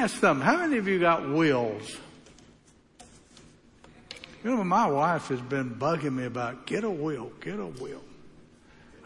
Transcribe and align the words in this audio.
ask 0.00 0.20
something. 0.20 0.44
How 0.44 0.58
many 0.58 0.78
of 0.78 0.88
you 0.88 0.98
got 0.98 1.28
wills? 1.28 1.96
You 4.42 4.50
know, 4.50 4.64
my 4.64 4.86
wife 4.86 5.28
has 5.28 5.40
been 5.40 5.74
bugging 5.74 6.14
me 6.14 6.26
about 6.26 6.66
get 6.66 6.84
a 6.84 6.90
will, 6.90 7.32
get 7.40 7.58
a 7.58 7.66
will. 7.66 8.02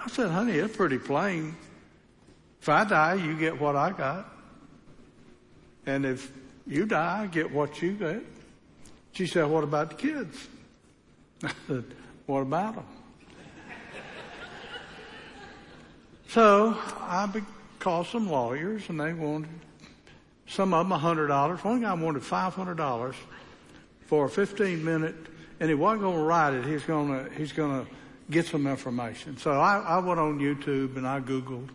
I 0.05 0.09
said, 0.09 0.31
honey, 0.31 0.55
it's 0.55 0.77
pretty 0.77 0.99
plain. 0.99 1.57
If 2.61 2.69
I 2.69 2.85
die, 2.85 3.15
you 3.15 3.37
get 3.37 3.61
what 3.61 3.77
I 3.77 3.91
got. 3.91 4.33
And 5.87 6.05
if 6.05 6.33
you 6.67 6.87
die, 6.87 7.23
I 7.23 7.27
get 7.27 7.53
what 7.53 7.81
you 7.81 7.93
get. 7.93 8.23
She 9.13 9.27
said, 9.27 9.47
what 9.47 9.65
about 9.65 9.91
the 9.91 9.97
kids? 9.97 10.49
I 11.45 11.53
said, 11.67 11.85
what 12.27 12.41
about 12.41 12.75
them? 12.75 12.87
so 16.29 16.77
I 17.01 17.43
called 17.79 18.07
some 18.09 18.29
lawyers 18.29 18.89
and 18.89 19.01
they 19.01 19.13
wanted 19.13 19.49
some 20.49 20.75
of 20.75 20.87
them 20.87 20.93
a 20.93 20.99
hundred 20.99 21.29
dollars. 21.29 21.63
One 21.63 21.81
guy 21.83 21.93
wanted 21.95 22.23
five 22.23 22.55
hundred 22.55 22.77
dollars 22.77 23.15
for 24.07 24.25
a 24.25 24.31
fifteen 24.31 24.85
minute, 24.85 25.15
and 25.61 25.69
he 25.69 25.75
wasn't 25.75 26.03
going 26.03 26.17
to 26.17 26.23
write 26.23 26.55
it. 26.55 26.65
He's 26.65 26.83
going 26.83 27.09
to 27.09 27.33
he's 27.35 27.53
going 27.53 27.85
to 27.85 27.91
get 28.31 28.47
some 28.47 28.67
information. 28.67 29.37
So 29.37 29.53
I, 29.53 29.79
I 29.79 29.99
went 29.99 30.19
on 30.19 30.39
YouTube 30.39 30.97
and 30.97 31.07
I 31.07 31.21
Googled, 31.21 31.69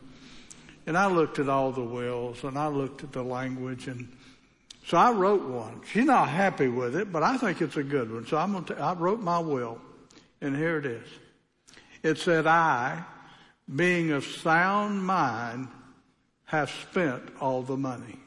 and 0.86 0.98
I 0.98 1.08
looked 1.08 1.40
at 1.40 1.50
all 1.50 1.72
the 1.72 1.84
wills 1.84 2.44
and 2.44 2.58
I 2.58 2.67
looked 2.67 3.04
at 3.04 3.12
the 3.12 3.23
language 3.23 3.88
and. 3.88 4.12
So 4.86 4.98
I 4.98 5.14
wrote 5.14 5.44
one. 5.44 5.80
She's 5.90 6.03
not 6.03 6.28
happy 6.28 6.67
with 6.67 6.98
it, 6.98 7.09
but 7.09 7.23
I 7.23 7.38
think 7.38 7.62
it's 7.62 7.78
a 7.78 7.84
good 7.84 8.12
one. 8.12 8.28
So 8.28 8.36
I'm 8.36 8.52
gonna 8.52 8.81
I 8.81 8.92
wrote 8.92 9.22
my 9.22 9.40
will, 9.40 9.80
and 10.42 10.53
here 10.58 10.78
it 10.78 10.86
is. 10.86 11.08
It 12.03 12.17
said, 12.17 12.45
"I, 12.45 13.02
being 13.73 14.12
of 14.12 14.26
sound 14.26 15.02
mind, 15.05 15.70
have 16.48 16.70
spent 16.70 17.23
all 17.40 17.62
the 17.62 17.78
money." 17.78 18.20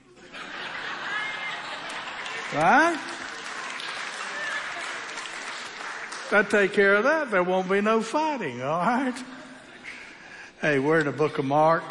Right? 2.56 2.98
That 6.30 6.48
take 6.48 6.72
care 6.72 6.94
of 6.94 7.04
that. 7.04 7.30
There 7.30 7.42
won't 7.42 7.68
be 7.68 7.82
no 7.82 8.00
fighting, 8.00 8.62
all 8.62 8.78
right? 8.78 9.14
Hey, 10.62 10.78
we're 10.78 11.00
in 11.00 11.04
the 11.04 11.12
book 11.12 11.38
of 11.38 11.44
Mark, 11.44 11.84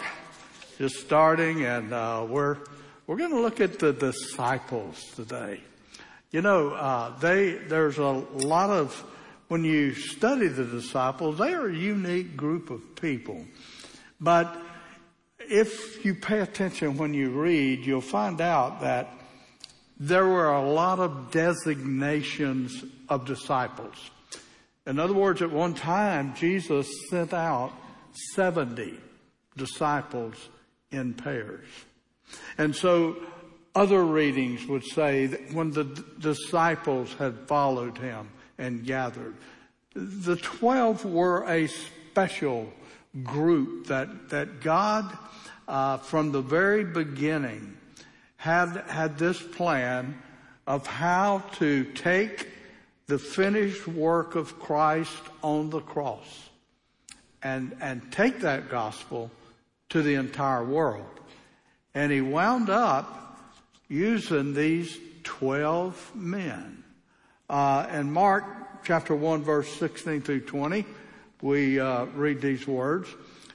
just 0.79 0.95
starting, 0.95 1.63
and 1.63 1.93
uh, 1.93 2.25
we're 2.27 2.57
we're 3.05 3.17
going 3.17 3.29
to 3.29 3.41
look 3.41 3.61
at 3.61 3.77
the 3.77 3.93
disciples 3.93 4.99
today. 5.15 5.61
You 6.31 6.41
know, 6.41 6.71
uh, 6.71 7.15
they 7.19 7.51
there's 7.51 7.99
a 7.99 8.09
lot 8.09 8.71
of 8.71 8.91
when 9.49 9.63
you 9.63 9.93
study 9.93 10.47
the 10.47 10.65
disciples, 10.65 11.37
they 11.37 11.53
are 11.53 11.67
a 11.67 11.75
unique 11.75 12.35
group 12.35 12.71
of 12.71 12.95
people, 12.95 13.45
but 14.19 14.57
if 15.37 16.03
you 16.03 16.15
pay 16.15 16.39
attention 16.39 16.97
when 16.97 17.13
you 17.13 17.29
read, 17.29 17.85
you'll 17.85 18.01
find 18.01 18.41
out 18.41 18.81
that 18.81 19.15
there 19.99 20.25
were 20.25 20.51
a 20.51 20.67
lot 20.67 20.99
of 20.99 21.31
designations 21.31 22.83
of 23.07 23.25
disciples. 23.25 23.95
In 24.85 24.99
other 24.99 25.13
words, 25.13 25.41
at 25.41 25.51
one 25.51 25.73
time, 25.73 26.35
Jesus 26.35 26.87
sent 27.09 27.33
out 27.33 27.71
70 28.33 28.99
disciples 29.57 30.35
in 30.91 31.13
pairs. 31.13 31.65
And 32.57 32.75
so 32.75 33.17
other 33.73 34.03
readings 34.03 34.65
would 34.67 34.83
say 34.83 35.27
that 35.27 35.53
when 35.53 35.71
the 35.71 35.85
d- 35.85 36.03
disciples 36.19 37.13
had 37.13 37.47
followed 37.47 37.97
him 37.97 38.29
and 38.57 38.85
gathered, 38.85 39.35
the 39.93 40.35
12 40.35 41.05
were 41.05 41.49
a 41.49 41.67
special 41.67 42.71
group 43.23 43.87
that, 43.87 44.29
that 44.29 44.61
God, 44.61 45.17
uh, 45.67 45.97
from 45.97 46.31
the 46.31 46.41
very 46.41 46.83
beginning, 46.83 47.77
had, 48.45 48.83
had 48.87 49.17
this 49.17 49.41
plan 49.41 50.21
of 50.67 50.85
how 50.85 51.39
to 51.53 51.83
take 51.83 52.47
the 53.07 53.17
finished 53.17 53.87
work 53.87 54.35
of 54.35 54.59
Christ 54.59 55.17
on 55.41 55.71
the 55.71 55.79
cross 55.79 56.49
and, 57.41 57.75
and 57.81 58.11
take 58.11 58.41
that 58.41 58.69
gospel 58.69 59.31
to 59.89 60.03
the 60.03 60.13
entire 60.13 60.63
world. 60.63 61.09
And 61.95 62.11
he 62.11 62.21
wound 62.21 62.69
up 62.69 63.39
using 63.87 64.53
these 64.53 64.95
12 65.23 66.11
men. 66.13 66.83
Uh, 67.49 67.87
in 67.93 68.13
Mark 68.13 68.45
chapter 68.83 69.15
1 69.15 69.41
verse 69.41 69.71
16 69.77 70.21
through 70.21 70.41
20, 70.41 70.85
we 71.41 71.79
uh, 71.79 72.05
read 72.13 72.41
these 72.41 72.67
words. 72.67 73.09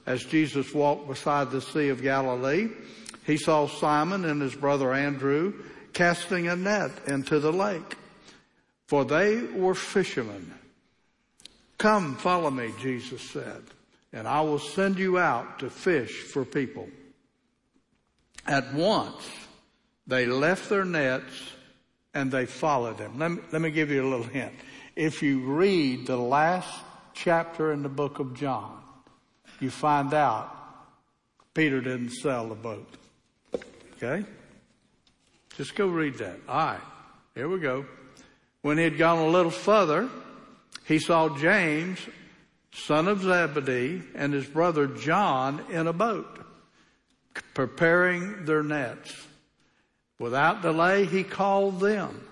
As 0.05 0.21
Jesus 0.25 0.73
walked 0.73 1.07
beside 1.07 1.49
the 1.49 1.61
Sea 1.61 1.87
of 1.89 2.01
Galilee, 2.01 2.71
he 3.25 3.37
saw 3.37 3.67
Simon 3.67 4.25
and 4.25 4.41
his 4.41 4.55
brother 4.55 4.93
Andrew 4.93 5.53
casting 5.93 6.47
a 6.47 6.55
net 6.55 6.91
into 7.07 7.39
the 7.39 7.51
lake, 7.51 7.97
for 8.87 9.05
they 9.05 9.41
were 9.41 9.75
fishermen. 9.75 10.53
Come, 11.77 12.15
follow 12.15 12.51
me, 12.51 12.71
Jesus 12.79 13.21
said, 13.21 13.63
and 14.13 14.27
I 14.27 14.41
will 14.41 14.59
send 14.59 14.99
you 14.99 15.17
out 15.17 15.59
to 15.59 15.69
fish 15.69 16.21
for 16.21 16.45
people. 16.45 16.89
At 18.45 18.73
once, 18.73 19.29
they 20.07 20.25
left 20.25 20.69
their 20.69 20.85
nets 20.85 21.51
and 22.13 22.31
they 22.31 22.45
followed 22.45 22.99
him. 22.99 23.17
Let 23.17 23.31
me, 23.31 23.41
let 23.51 23.61
me 23.61 23.71
give 23.71 23.89
you 23.89 24.03
a 24.03 24.09
little 24.09 24.25
hint. 24.25 24.53
If 24.95 25.23
you 25.23 25.39
read 25.39 26.07
the 26.07 26.17
last 26.17 26.69
chapter 27.13 27.71
in 27.71 27.83
the 27.83 27.89
book 27.89 28.19
of 28.19 28.33
John, 28.33 28.77
you 29.59 29.69
find 29.69 30.13
out 30.13 30.55
Peter 31.53 31.81
didn't 31.81 32.11
sell 32.11 32.49
the 32.49 32.55
boat. 32.55 32.97
Okay? 34.01 34.25
Just 35.57 35.75
go 35.75 35.87
read 35.87 36.15
that. 36.15 36.39
All 36.47 36.55
right. 36.55 36.79
Here 37.35 37.47
we 37.47 37.59
go. 37.59 37.85
When 38.61 38.77
he 38.77 38.83
had 38.83 38.97
gone 38.97 39.19
a 39.19 39.27
little 39.27 39.51
further, 39.51 40.09
he 40.85 40.97
saw 40.97 41.37
James, 41.37 41.99
son 42.73 43.07
of 43.07 43.21
Zebedee, 43.21 44.01
and 44.15 44.33
his 44.33 44.45
brother 44.45 44.87
John 44.87 45.63
in 45.69 45.87
a 45.87 45.93
boat, 45.93 46.39
preparing 47.53 48.45
their 48.45 48.63
nets. 48.63 49.27
Without 50.19 50.61
delay, 50.61 51.05
he 51.05 51.23
called 51.23 51.79
them, 51.79 52.27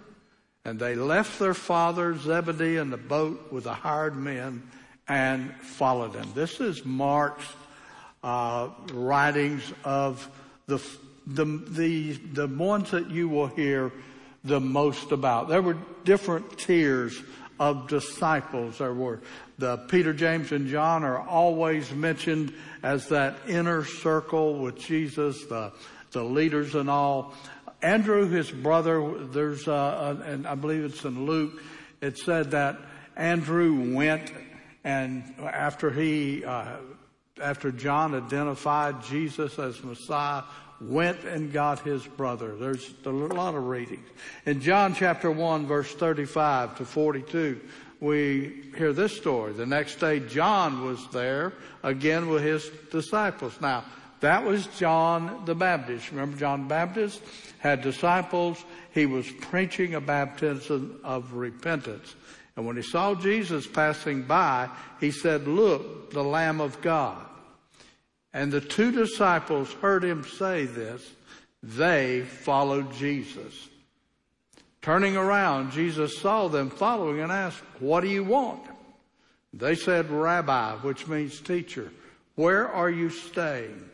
and 0.65 0.79
they 0.79 0.95
left 0.95 1.39
their 1.39 1.53
father 1.53 2.17
Zebedee 2.17 2.77
in 2.77 2.89
the 2.89 2.97
boat 2.97 3.51
with 3.51 3.65
the 3.65 3.73
hired 3.73 4.15
men 4.15 4.63
and 5.07 5.53
followed 5.61 6.13
him. 6.15 6.31
This 6.35 6.59
is 6.59 6.85
Mark's 6.85 7.47
uh, 8.23 8.69
writings 8.93 9.63
of 9.83 10.29
the 10.67 10.79
the, 11.29 11.45
the, 11.45 12.13
the 12.33 12.47
ones 12.47 12.91
that 12.91 13.09
you 13.09 13.29
will 13.29 13.47
hear 13.47 13.91
the 14.43 14.59
most 14.59 15.11
about. 15.11 15.47
There 15.47 15.61
were 15.61 15.77
different 16.03 16.57
tiers 16.57 17.21
of 17.59 17.87
disciples. 17.87 18.77
There 18.77 18.93
were 18.93 19.21
the 19.57 19.77
Peter, 19.77 20.13
James, 20.13 20.51
and 20.51 20.67
John 20.67 21.03
are 21.03 21.19
always 21.19 21.91
mentioned 21.91 22.53
as 22.81 23.09
that 23.09 23.35
inner 23.47 23.83
circle 23.83 24.59
with 24.59 24.79
Jesus, 24.79 25.45
the, 25.45 25.73
the 26.11 26.23
leaders 26.23 26.75
and 26.75 26.89
all. 26.89 27.33
Andrew, 27.81 28.27
his 28.27 28.49
brother, 28.49 29.25
there's, 29.25 29.67
uh, 29.67 30.21
and 30.25 30.47
I 30.47 30.55
believe 30.55 30.85
it's 30.85 31.03
in 31.03 31.25
Luke, 31.25 31.61
it 32.01 32.17
said 32.17 32.51
that 32.51 32.79
Andrew 33.15 33.93
went 33.93 34.31
and 34.83 35.23
after 35.39 35.91
he, 35.91 36.45
uh, 36.45 36.77
after 37.41 37.71
John 37.71 38.15
identified 38.15 39.03
Jesus 39.03 39.59
as 39.59 39.83
Messiah, 39.83 40.43
went 40.81 41.23
and 41.23 41.51
got 41.51 41.79
his 41.79 42.05
brother. 42.05 42.55
There's 42.55 42.93
a 43.05 43.09
lot 43.09 43.55
of 43.55 43.67
readings. 43.67 44.07
In 44.45 44.61
John 44.61 44.93
chapter 44.95 45.29
1 45.29 45.67
verse 45.67 45.93
35 45.93 46.77
to 46.77 46.85
42, 46.85 47.59
we 47.99 48.63
hear 48.77 48.93
this 48.93 49.15
story. 49.15 49.53
The 49.53 49.65
next 49.65 49.95
day 49.95 50.19
John 50.19 50.85
was 50.85 51.05
there 51.09 51.53
again 51.83 52.29
with 52.29 52.43
his 52.43 52.69
disciples. 52.91 53.59
Now, 53.59 53.83
that 54.21 54.43
was 54.43 54.67
John 54.67 55.43
the 55.45 55.55
Baptist. 55.55 56.11
Remember 56.11 56.37
John 56.37 56.63
the 56.63 56.69
Baptist 56.69 57.21
had 57.59 57.81
disciples. 57.81 58.63
He 58.93 59.05
was 59.05 59.29
preaching 59.29 59.95
a 59.95 60.01
baptism 60.01 60.99
of 61.03 61.33
repentance. 61.33 62.15
And 62.55 62.65
when 62.65 62.75
he 62.75 62.81
saw 62.81 63.15
Jesus 63.15 63.67
passing 63.67 64.23
by, 64.23 64.69
he 64.99 65.11
said, 65.11 65.47
look, 65.47 66.11
the 66.11 66.23
Lamb 66.23 66.59
of 66.59 66.81
God. 66.81 67.25
And 68.33 68.51
the 68.51 68.61
two 68.61 68.91
disciples 68.91 69.71
heard 69.73 70.03
him 70.03 70.23
say 70.23 70.65
this. 70.65 71.09
They 71.63 72.21
followed 72.21 72.93
Jesus. 72.93 73.69
Turning 74.81 75.17
around, 75.17 75.71
Jesus 75.71 76.17
saw 76.19 76.47
them 76.47 76.69
following 76.69 77.19
and 77.19 77.31
asked, 77.31 77.61
what 77.79 78.01
do 78.01 78.07
you 78.07 78.23
want? 78.23 78.61
They 79.53 79.75
said, 79.75 80.09
Rabbi, 80.09 80.75
which 80.77 81.07
means 81.07 81.41
teacher, 81.41 81.91
where 82.35 82.67
are 82.69 82.89
you 82.89 83.09
staying? 83.09 83.89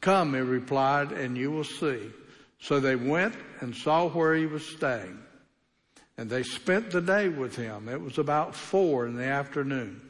Come, 0.00 0.34
he 0.34 0.40
replied, 0.40 1.12
and 1.12 1.36
you 1.36 1.52
will 1.52 1.64
see. 1.64 2.10
So 2.58 2.80
they 2.80 2.96
went 2.96 3.34
and 3.60 3.74
saw 3.76 4.08
where 4.08 4.34
he 4.34 4.46
was 4.46 4.66
staying. 4.66 5.18
And 6.18 6.28
they 6.28 6.42
spent 6.42 6.90
the 6.90 7.00
day 7.00 7.28
with 7.28 7.54
him. 7.54 7.88
It 7.88 8.00
was 8.00 8.18
about 8.18 8.54
four 8.54 9.06
in 9.06 9.14
the 9.14 9.24
afternoon. 9.24 10.00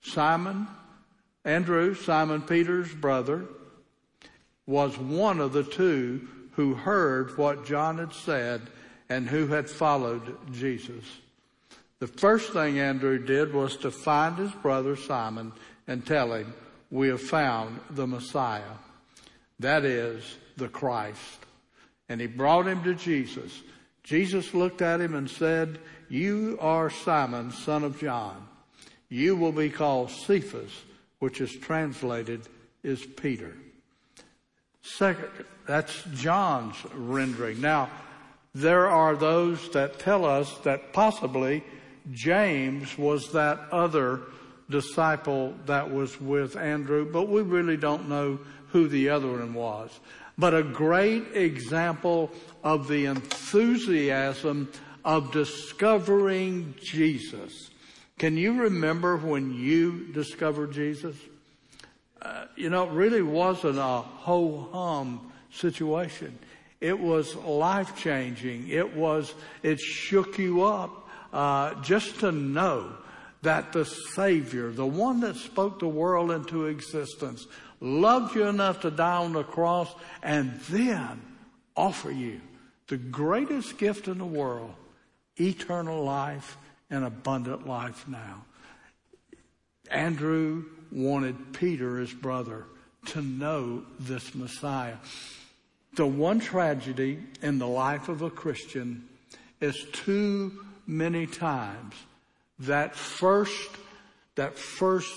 Simon 0.00 0.66
Andrew, 1.48 1.94
Simon 1.94 2.42
Peter's 2.42 2.92
brother, 2.92 3.46
was 4.66 4.98
one 4.98 5.40
of 5.40 5.54
the 5.54 5.64
two 5.64 6.28
who 6.52 6.74
heard 6.74 7.38
what 7.38 7.64
John 7.64 7.96
had 7.96 8.12
said 8.12 8.60
and 9.08 9.26
who 9.26 9.46
had 9.46 9.70
followed 9.70 10.36
Jesus. 10.52 11.04
The 12.00 12.06
first 12.06 12.52
thing 12.52 12.78
Andrew 12.78 13.18
did 13.18 13.54
was 13.54 13.78
to 13.78 13.90
find 13.90 14.36
his 14.36 14.52
brother 14.52 14.94
Simon 14.94 15.52
and 15.86 16.04
tell 16.04 16.34
him, 16.34 16.52
we 16.90 17.08
have 17.08 17.22
found 17.22 17.80
the 17.88 18.06
Messiah. 18.06 18.76
That 19.58 19.86
is 19.86 20.22
the 20.58 20.68
Christ. 20.68 21.46
And 22.10 22.20
he 22.20 22.26
brought 22.26 22.66
him 22.66 22.84
to 22.84 22.94
Jesus. 22.94 23.62
Jesus 24.02 24.52
looked 24.52 24.82
at 24.82 25.00
him 25.00 25.14
and 25.14 25.30
said, 25.30 25.78
you 26.10 26.58
are 26.60 26.90
Simon, 26.90 27.52
son 27.52 27.84
of 27.84 27.98
John. 27.98 28.46
You 29.08 29.34
will 29.34 29.52
be 29.52 29.70
called 29.70 30.10
Cephas, 30.10 30.72
which 31.18 31.40
is 31.40 31.54
translated 31.56 32.42
is 32.82 33.04
Peter. 33.04 33.54
Second, 34.82 35.28
that's 35.66 36.02
John's 36.14 36.76
rendering. 36.94 37.60
Now, 37.60 37.90
there 38.54 38.88
are 38.88 39.14
those 39.14 39.70
that 39.70 39.98
tell 39.98 40.24
us 40.24 40.56
that 40.58 40.92
possibly 40.92 41.62
James 42.12 42.96
was 42.96 43.32
that 43.32 43.60
other 43.70 44.22
disciple 44.70 45.54
that 45.66 45.90
was 45.90 46.20
with 46.20 46.56
Andrew, 46.56 47.10
but 47.10 47.28
we 47.28 47.42
really 47.42 47.76
don't 47.76 48.08
know 48.08 48.38
who 48.68 48.88
the 48.88 49.08
other 49.08 49.30
one 49.30 49.54
was. 49.54 50.00
But 50.36 50.54
a 50.54 50.62
great 50.62 51.34
example 51.34 52.30
of 52.62 52.88
the 52.88 53.06
enthusiasm 53.06 54.70
of 55.04 55.32
discovering 55.32 56.74
Jesus. 56.80 57.70
Can 58.18 58.36
you 58.36 58.62
remember 58.62 59.16
when 59.16 59.54
you 59.54 60.08
discovered 60.12 60.72
Jesus? 60.72 61.16
Uh, 62.20 62.46
you 62.56 62.68
know, 62.68 62.84
it 62.84 62.92
really 62.92 63.22
wasn't 63.22 63.78
a 63.78 64.02
ho 64.02 64.68
hum 64.72 65.32
situation. 65.52 66.36
It 66.80 66.98
was 66.98 67.36
life 67.36 67.96
changing. 67.96 68.68
It 68.68 68.94
was, 68.94 69.32
it 69.62 69.78
shook 69.78 70.36
you 70.36 70.64
up, 70.64 71.08
uh, 71.32 71.80
just 71.80 72.18
to 72.20 72.32
know 72.32 72.92
that 73.42 73.72
the 73.72 73.84
Savior, 73.84 74.72
the 74.72 74.86
one 74.86 75.20
that 75.20 75.36
spoke 75.36 75.78
the 75.78 75.88
world 75.88 76.32
into 76.32 76.66
existence, 76.66 77.46
loved 77.80 78.34
you 78.34 78.48
enough 78.48 78.80
to 78.80 78.90
die 78.90 79.18
on 79.18 79.32
the 79.32 79.44
cross 79.44 79.94
and 80.24 80.58
then 80.70 81.22
offer 81.76 82.10
you 82.10 82.40
the 82.88 82.96
greatest 82.96 83.78
gift 83.78 84.08
in 84.08 84.18
the 84.18 84.24
world, 84.24 84.74
eternal 85.36 86.02
life 86.02 86.56
and 86.90 87.04
abundant 87.04 87.66
life 87.66 88.06
now. 88.08 88.44
Andrew 89.90 90.64
wanted 90.90 91.52
Peter, 91.52 91.98
his 91.98 92.12
brother, 92.12 92.66
to 93.06 93.22
know 93.22 93.84
this 93.98 94.34
Messiah. 94.34 94.96
The 95.94 96.06
one 96.06 96.40
tragedy 96.40 97.18
in 97.42 97.58
the 97.58 97.66
life 97.66 98.08
of 98.08 98.22
a 98.22 98.30
Christian 98.30 99.08
is 99.60 99.86
too 99.92 100.64
many 100.86 101.26
times 101.26 101.94
that 102.60 102.94
first, 102.94 103.70
that 104.34 104.58
first 104.58 105.12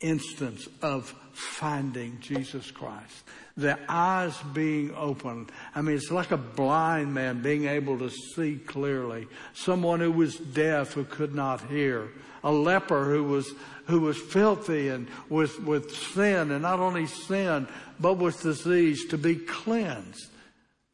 instance 0.00 0.68
of 0.82 1.14
finding 1.32 2.18
Jesus 2.20 2.70
Christ. 2.70 3.24
The 3.56 3.78
eyes 3.88 4.36
being 4.52 4.94
opened. 4.94 5.50
I 5.74 5.80
mean, 5.80 5.96
it's 5.96 6.10
like 6.10 6.30
a 6.30 6.36
blind 6.36 7.14
man 7.14 7.40
being 7.40 7.64
able 7.66 7.98
to 7.98 8.10
see 8.10 8.56
clearly. 8.56 9.28
Someone 9.54 10.00
who 10.00 10.12
was 10.12 10.36
deaf 10.36 10.92
who 10.92 11.04
could 11.04 11.34
not 11.34 11.62
hear. 11.62 12.10
A 12.44 12.52
leper 12.52 13.04
who 13.06 13.24
was, 13.24 13.50
who 13.86 14.00
was 14.00 14.18
filthy 14.18 14.88
and 14.88 15.08
with, 15.30 15.58
with 15.62 15.90
sin 15.90 16.50
and 16.50 16.62
not 16.62 16.80
only 16.80 17.06
sin, 17.06 17.66
but 17.98 18.18
with 18.18 18.42
disease 18.42 19.06
to 19.06 19.16
be 19.16 19.36
cleansed. 19.36 20.28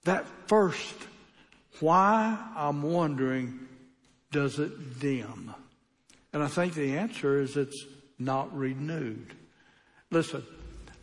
That 0.05 0.25
first, 0.47 0.95
why 1.81 2.39
I'm 2.57 2.83
wondering, 2.83 3.59
does 4.31 4.61
it 4.61 5.01
dim? 5.01 5.53
And 6.33 6.43
I 6.43 6.47
think 6.47 6.75
the 6.75 6.97
answer 6.97 7.41
is 7.41 7.57
it's 7.57 7.87
not 8.19 8.57
renewed. 8.57 9.35
Listen, 10.11 10.45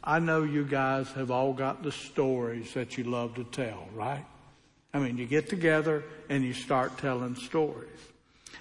I 0.03 0.19
know 0.19 0.43
you 0.43 0.63
guys 0.63 1.09
have 1.11 1.31
all 1.31 1.53
got 1.53 1.83
the 1.83 1.91
stories 1.91 2.73
that 2.73 2.97
you 2.97 3.03
love 3.03 3.35
to 3.35 3.43
tell, 3.43 3.87
right? 3.93 4.25
I 4.93 4.99
mean, 4.99 5.17
you 5.17 5.25
get 5.25 5.49
together 5.49 6.03
and 6.29 6.43
you 6.43 6.53
start 6.53 6.97
telling 6.97 7.35
stories. 7.35 7.89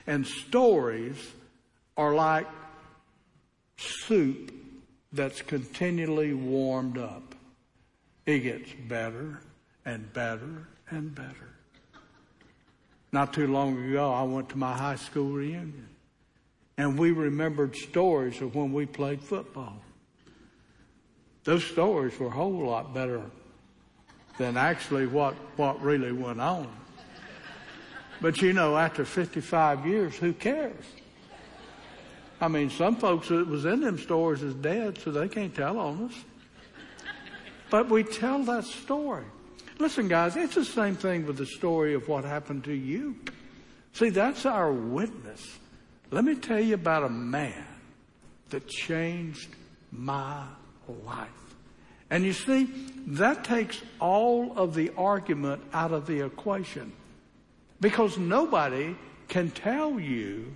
And 0.06 0.26
stories 0.26 1.16
are 1.96 2.14
like 2.14 2.46
soup 3.76 4.52
that's 5.12 5.40
continually 5.42 6.34
warmed 6.34 6.98
up. 6.98 7.34
It 8.26 8.40
gets 8.40 8.72
better 8.88 9.40
and 9.84 10.12
better 10.12 10.68
and 10.90 11.14
better. 11.14 11.48
Not 13.10 13.32
too 13.32 13.46
long 13.46 13.82
ago, 13.88 14.12
I 14.12 14.22
went 14.24 14.50
to 14.50 14.58
my 14.58 14.76
high 14.76 14.96
school 14.96 15.30
reunion 15.30 15.88
and 16.76 16.98
we 16.98 17.10
remembered 17.10 17.74
stories 17.74 18.40
of 18.40 18.54
when 18.54 18.72
we 18.72 18.86
played 18.86 19.22
football. 19.22 19.82
Those 21.48 21.64
stories 21.64 22.18
were 22.18 22.26
a 22.26 22.30
whole 22.30 22.66
lot 22.66 22.92
better 22.92 23.22
than 24.36 24.58
actually 24.58 25.06
what, 25.06 25.32
what 25.56 25.80
really 25.80 26.12
went 26.12 26.42
on. 26.42 26.68
But 28.20 28.42
you 28.42 28.52
know, 28.52 28.76
after 28.76 29.06
55 29.06 29.86
years, 29.86 30.14
who 30.14 30.34
cares? 30.34 30.84
I 32.38 32.48
mean, 32.48 32.68
some 32.68 32.96
folks 32.96 33.28
that 33.28 33.46
was 33.46 33.64
in 33.64 33.80
them 33.80 33.96
stories 33.96 34.42
is 34.42 34.52
dead, 34.56 34.98
so 34.98 35.10
they 35.10 35.26
can't 35.26 35.54
tell 35.54 35.78
on 35.78 36.10
us. 36.10 36.12
But 37.70 37.88
we 37.88 38.04
tell 38.04 38.40
that 38.40 38.64
story. 38.64 39.24
Listen, 39.78 40.06
guys, 40.06 40.36
it's 40.36 40.54
the 40.54 40.66
same 40.66 40.96
thing 40.96 41.26
with 41.26 41.38
the 41.38 41.46
story 41.46 41.94
of 41.94 42.08
what 42.08 42.24
happened 42.24 42.64
to 42.64 42.74
you. 42.74 43.16
See, 43.94 44.10
that's 44.10 44.44
our 44.44 44.70
witness. 44.70 45.58
Let 46.10 46.26
me 46.26 46.34
tell 46.34 46.60
you 46.60 46.74
about 46.74 47.04
a 47.04 47.08
man 47.08 47.64
that 48.50 48.68
changed 48.68 49.48
my 49.90 50.44
life. 51.04 51.28
And 52.10 52.24
you 52.24 52.32
see, 52.32 52.64
that 53.08 53.44
takes 53.44 53.80
all 54.00 54.56
of 54.56 54.74
the 54.74 54.90
argument 54.96 55.62
out 55.72 55.92
of 55.92 56.06
the 56.06 56.24
equation. 56.24 56.92
Because 57.80 58.18
nobody 58.18 58.96
can 59.28 59.50
tell 59.50 60.00
you 60.00 60.52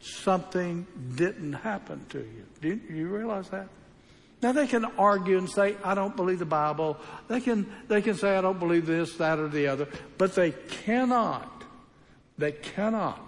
something 0.00 0.86
didn't 1.14 1.52
happen 1.52 2.04
to 2.10 2.18
you. 2.18 2.44
Do 2.60 2.80
you, 2.92 3.06
realize 3.06 3.48
that? 3.50 3.68
Now 4.42 4.52
they 4.52 4.66
can 4.66 4.84
argue 4.98 5.38
and 5.38 5.48
say, 5.48 5.76
I 5.84 5.94
don't 5.94 6.16
believe 6.16 6.38
the 6.38 6.44
Bible. 6.44 6.96
They 7.28 7.40
can, 7.40 7.70
they 7.88 8.02
can 8.02 8.16
say, 8.16 8.36
I 8.36 8.40
don't 8.40 8.58
believe 8.58 8.86
this, 8.86 9.14
that, 9.16 9.38
or 9.38 9.48
the 9.48 9.68
other. 9.68 9.86
But 10.18 10.34
they 10.34 10.50
cannot, 10.50 11.64
they 12.36 12.52
cannot 12.52 13.20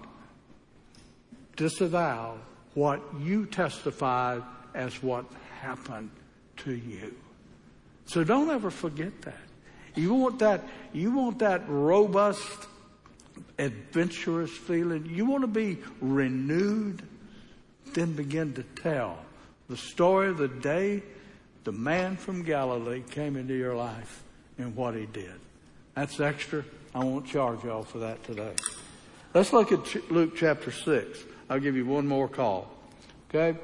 disavow 1.57 2.39
what 2.75 3.03
you 3.21 3.47
testified 3.47 4.43
as 4.75 5.03
what 5.03 5.27
happened 5.61 6.11
to 6.59 6.73
you. 6.73 7.15
So 8.07 8.25
don't 8.25 8.51
ever 8.51 8.71
forget 8.71 9.23
that. 9.23 9.41
You 9.95 10.15
want 10.15 10.39
that, 10.39 10.65
you 10.93 11.11
want 11.11 11.39
that 11.41 11.69
robust, 11.69 12.67
adventurous 13.59 14.51
feeling. 14.51 15.07
You 15.07 15.27
want 15.27 15.43
to 15.43 15.49
be 15.49 15.79
renewed. 16.01 17.03
Then 17.93 18.15
begin 18.15 18.55
to 18.55 18.63
tell 18.63 19.19
the 19.69 19.77
story 19.77 20.29
of 20.29 20.39
the 20.39 20.49
day 20.49 21.03
the 21.65 21.73
man 21.73 22.17
from 22.17 22.43
Galilee 22.43 23.03
came 23.11 23.37
into 23.37 23.55
your 23.55 23.75
life 23.75 24.23
and 24.59 24.75
what 24.75 24.95
he 24.95 25.07
did. 25.07 25.35
That's 25.95 26.21
extra. 26.21 26.65
I 26.95 27.05
won't 27.05 27.27
charge 27.27 27.65
y'all 27.65 27.85
for 27.85 27.99
that 27.99 28.23
today. 28.25 28.53
Let's 29.35 29.53
look 29.53 29.73
at 29.73 30.11
Luke 30.11 30.35
chapter 30.37 30.71
6. 30.71 31.19
I'll 31.49 31.61
give 31.61 31.77
you 31.77 31.87
one 31.87 32.07
more 32.07 32.29
call. 32.29 32.71
Okay? 33.29 33.59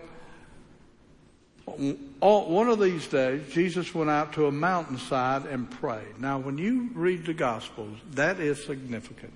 One 2.21 2.69
of 2.69 2.81
these 2.81 3.07
days, 3.07 3.43
Jesus 3.53 3.95
went 3.95 4.11
out 4.11 4.33
to 4.35 4.47
a 4.47 4.53
mountainside 4.53 5.47
and 5.47 5.71
prayed. 5.71 6.19
Now, 6.19 6.39
when 6.39 6.59
you 6.59 6.91
read 6.95 7.27
the 7.27 7.35
Gospels, 7.35 7.99
that 8.13 8.41
is 8.41 8.65
significant. 8.65 9.33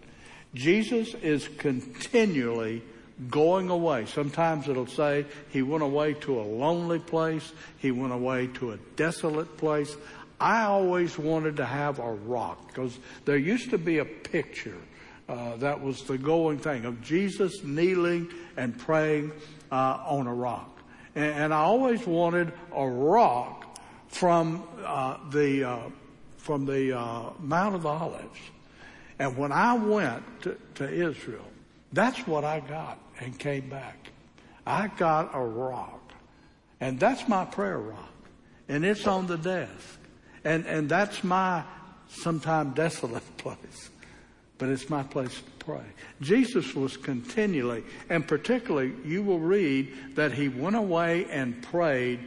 Jesus 0.55 1.15
is 1.15 1.49
continually 1.59 2.83
going 3.31 3.71
away. 3.71 4.07
Sometimes 4.07 4.69
it'll 4.69 4.87
say 4.87 5.25
he 5.51 5.63
went 5.63 5.83
away 5.83 6.15
to 6.15 6.41
a 6.41 6.43
lonely 6.43 6.99
place. 6.99 7.53
He 7.79 7.91
went 7.91 8.13
away 8.13 8.49
to 8.55 8.73
a 8.73 8.77
desolate 8.97 9.57
place. 9.57 9.97
I 10.41 10.65
always 10.65 11.17
wanted 11.19 11.57
to 11.59 11.65
have 11.65 11.99
a 11.99 12.13
rock 12.13 12.67
because 12.67 12.99
there 13.25 13.37
used 13.37 13.71
to 13.71 13.79
be 13.79 13.99
a 13.99 14.05
picture 14.05 14.79
uh, 15.29 15.57
that 15.57 15.81
was 15.81 16.03
the 16.03 16.19
going 16.19 16.59
thing 16.59 16.85
of 16.85 17.01
Jesus 17.01 17.63
kneeling 17.63 18.29
and 18.57 18.77
praying 18.77 19.33
uh, 19.71 20.03
on 20.05 20.27
a 20.27 20.35
rock. 20.35 20.82
And, 21.15 21.25
and 21.25 21.55
I 21.55 21.59
always 21.59 22.07
wanted 22.07 22.53
a 22.75 22.87
rock 22.87 23.79
from 24.09 24.67
uh, 24.85 25.17
the 25.31 25.65
uh, 25.65 25.79
from 26.37 26.67
the 26.67 26.99
uh, 26.99 27.31
Mount 27.41 27.75
of 27.75 27.87
Olives. 27.87 28.41
And 29.19 29.37
when 29.37 29.53
I 29.53 29.75
went 29.75 30.25
to, 30.43 30.57
to 30.75 30.89
Israel, 30.89 31.47
that's 31.93 32.27
what 32.27 32.45
I 32.45 32.61
got 32.61 32.99
and 33.21 33.39
came 33.39 33.69
back. 33.69 34.11
I 34.67 34.89
got 34.89 35.31
a 35.35 35.41
rock. 35.41 36.13
And 36.81 36.99
that's 36.99 37.29
my 37.29 37.45
prayer 37.45 37.79
rock. 37.79 38.13
And 38.69 38.85
it's 38.85 39.07
on 39.07 39.29
the 39.29 39.39
desk. 39.39 39.99
And, 40.45 40.67
and 40.67 40.89
that's 40.89 41.23
my 41.23 41.63
sometimes 42.09 42.75
desolate 42.75 43.37
place, 43.37 43.91
but 44.59 44.69
it's 44.69 44.91
my 44.91 45.03
place 45.05 45.41
pray. 45.65 45.85
Jesus 46.21 46.75
was 46.75 46.97
continually, 46.97 47.85
and 48.09 48.27
particularly, 48.27 48.93
you 49.05 49.23
will 49.23 49.39
read 49.39 50.17
that 50.17 50.33
he 50.33 50.49
went 50.49 50.77
away 50.77 51.27
and 51.31 51.63
prayed 51.63 52.21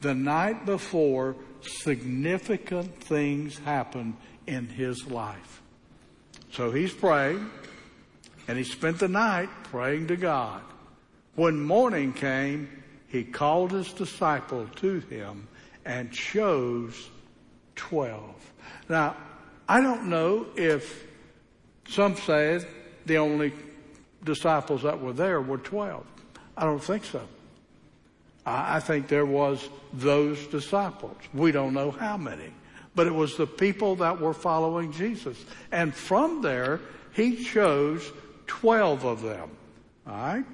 the 0.00 0.14
night 0.14 0.66
before 0.66 1.36
significant 1.62 2.94
things 3.02 3.58
happened 3.58 4.16
in 4.46 4.66
his 4.66 5.06
life. 5.06 5.62
So 6.52 6.70
he's 6.70 6.92
praying, 6.92 7.50
and 8.48 8.58
he 8.58 8.64
spent 8.64 8.98
the 8.98 9.08
night 9.08 9.48
praying 9.64 10.08
to 10.08 10.16
God. 10.16 10.62
When 11.34 11.60
morning 11.60 12.12
came, 12.12 12.82
he 13.08 13.24
called 13.24 13.72
his 13.72 13.92
disciple 13.92 14.66
to 14.76 15.00
him 15.00 15.48
and 15.84 16.12
chose 16.12 17.10
12. 17.76 18.52
Now, 18.88 19.16
I 19.68 19.80
don't 19.80 20.08
know 20.08 20.46
if 20.56 21.05
some 21.88 22.16
say 22.16 22.64
the 23.06 23.18
only 23.18 23.52
disciples 24.24 24.82
that 24.82 25.00
were 25.00 25.12
there 25.12 25.40
were 25.40 25.58
12. 25.58 26.04
I 26.56 26.64
don't 26.64 26.82
think 26.82 27.04
so. 27.04 27.22
I 28.44 28.78
think 28.80 29.08
there 29.08 29.26
was 29.26 29.68
those 29.92 30.46
disciples. 30.46 31.16
We 31.34 31.50
don't 31.50 31.74
know 31.74 31.90
how 31.90 32.16
many, 32.16 32.52
but 32.94 33.06
it 33.06 33.14
was 33.14 33.36
the 33.36 33.46
people 33.46 33.96
that 33.96 34.20
were 34.20 34.34
following 34.34 34.92
Jesus. 34.92 35.44
And 35.72 35.92
from 35.92 36.42
there, 36.42 36.80
he 37.12 37.42
chose 37.44 38.12
12 38.46 39.04
of 39.04 39.22
them. 39.22 39.50
All 40.06 40.14
right 40.14 40.44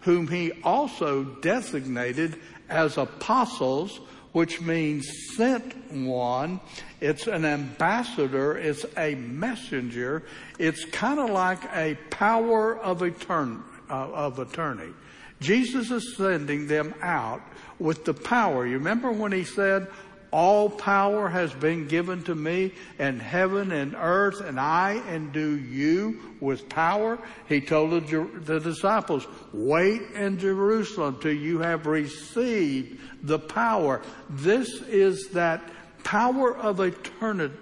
whom 0.00 0.26
he 0.26 0.52
also 0.64 1.24
designated 1.24 2.36
as 2.68 2.96
apostles, 2.96 4.00
which 4.32 4.60
means 4.60 5.08
sent 5.36 5.92
one. 5.92 6.60
It's 7.00 7.26
an 7.26 7.44
ambassador. 7.44 8.56
It's 8.56 8.84
a 8.96 9.14
messenger. 9.16 10.24
It's 10.58 10.84
kind 10.86 11.18
of 11.18 11.30
like 11.30 11.62
a 11.74 11.96
power 12.10 12.78
of, 12.78 13.02
uh, 13.02 13.62
of 13.88 14.38
attorney. 14.38 14.92
Jesus 15.40 15.90
is 15.90 16.16
sending 16.16 16.66
them 16.66 16.94
out 17.00 17.40
with 17.78 18.04
the 18.04 18.14
power. 18.14 18.66
You 18.66 18.74
remember 18.74 19.10
when 19.10 19.32
he 19.32 19.44
said, 19.44 19.88
all 20.32 20.70
power 20.70 21.28
has 21.28 21.52
been 21.52 21.88
given 21.88 22.22
to 22.24 22.34
me 22.34 22.72
in 22.98 23.18
heaven 23.18 23.72
and 23.72 23.94
earth, 23.96 24.40
and 24.40 24.60
I 24.60 25.02
endue 25.08 25.56
you 25.56 26.36
with 26.40 26.68
power. 26.68 27.18
He 27.48 27.60
told 27.60 28.06
the, 28.06 28.60
disciples, 28.60 29.26
wait 29.52 30.02
in 30.14 30.38
Jerusalem 30.38 31.18
till 31.20 31.34
you 31.34 31.58
have 31.60 31.86
received 31.86 33.00
the 33.22 33.38
power. 33.38 34.02
This 34.28 34.82
is 34.82 35.28
that 35.30 35.62
power 36.04 36.56
of, 36.56 36.80
uh, 36.80 36.90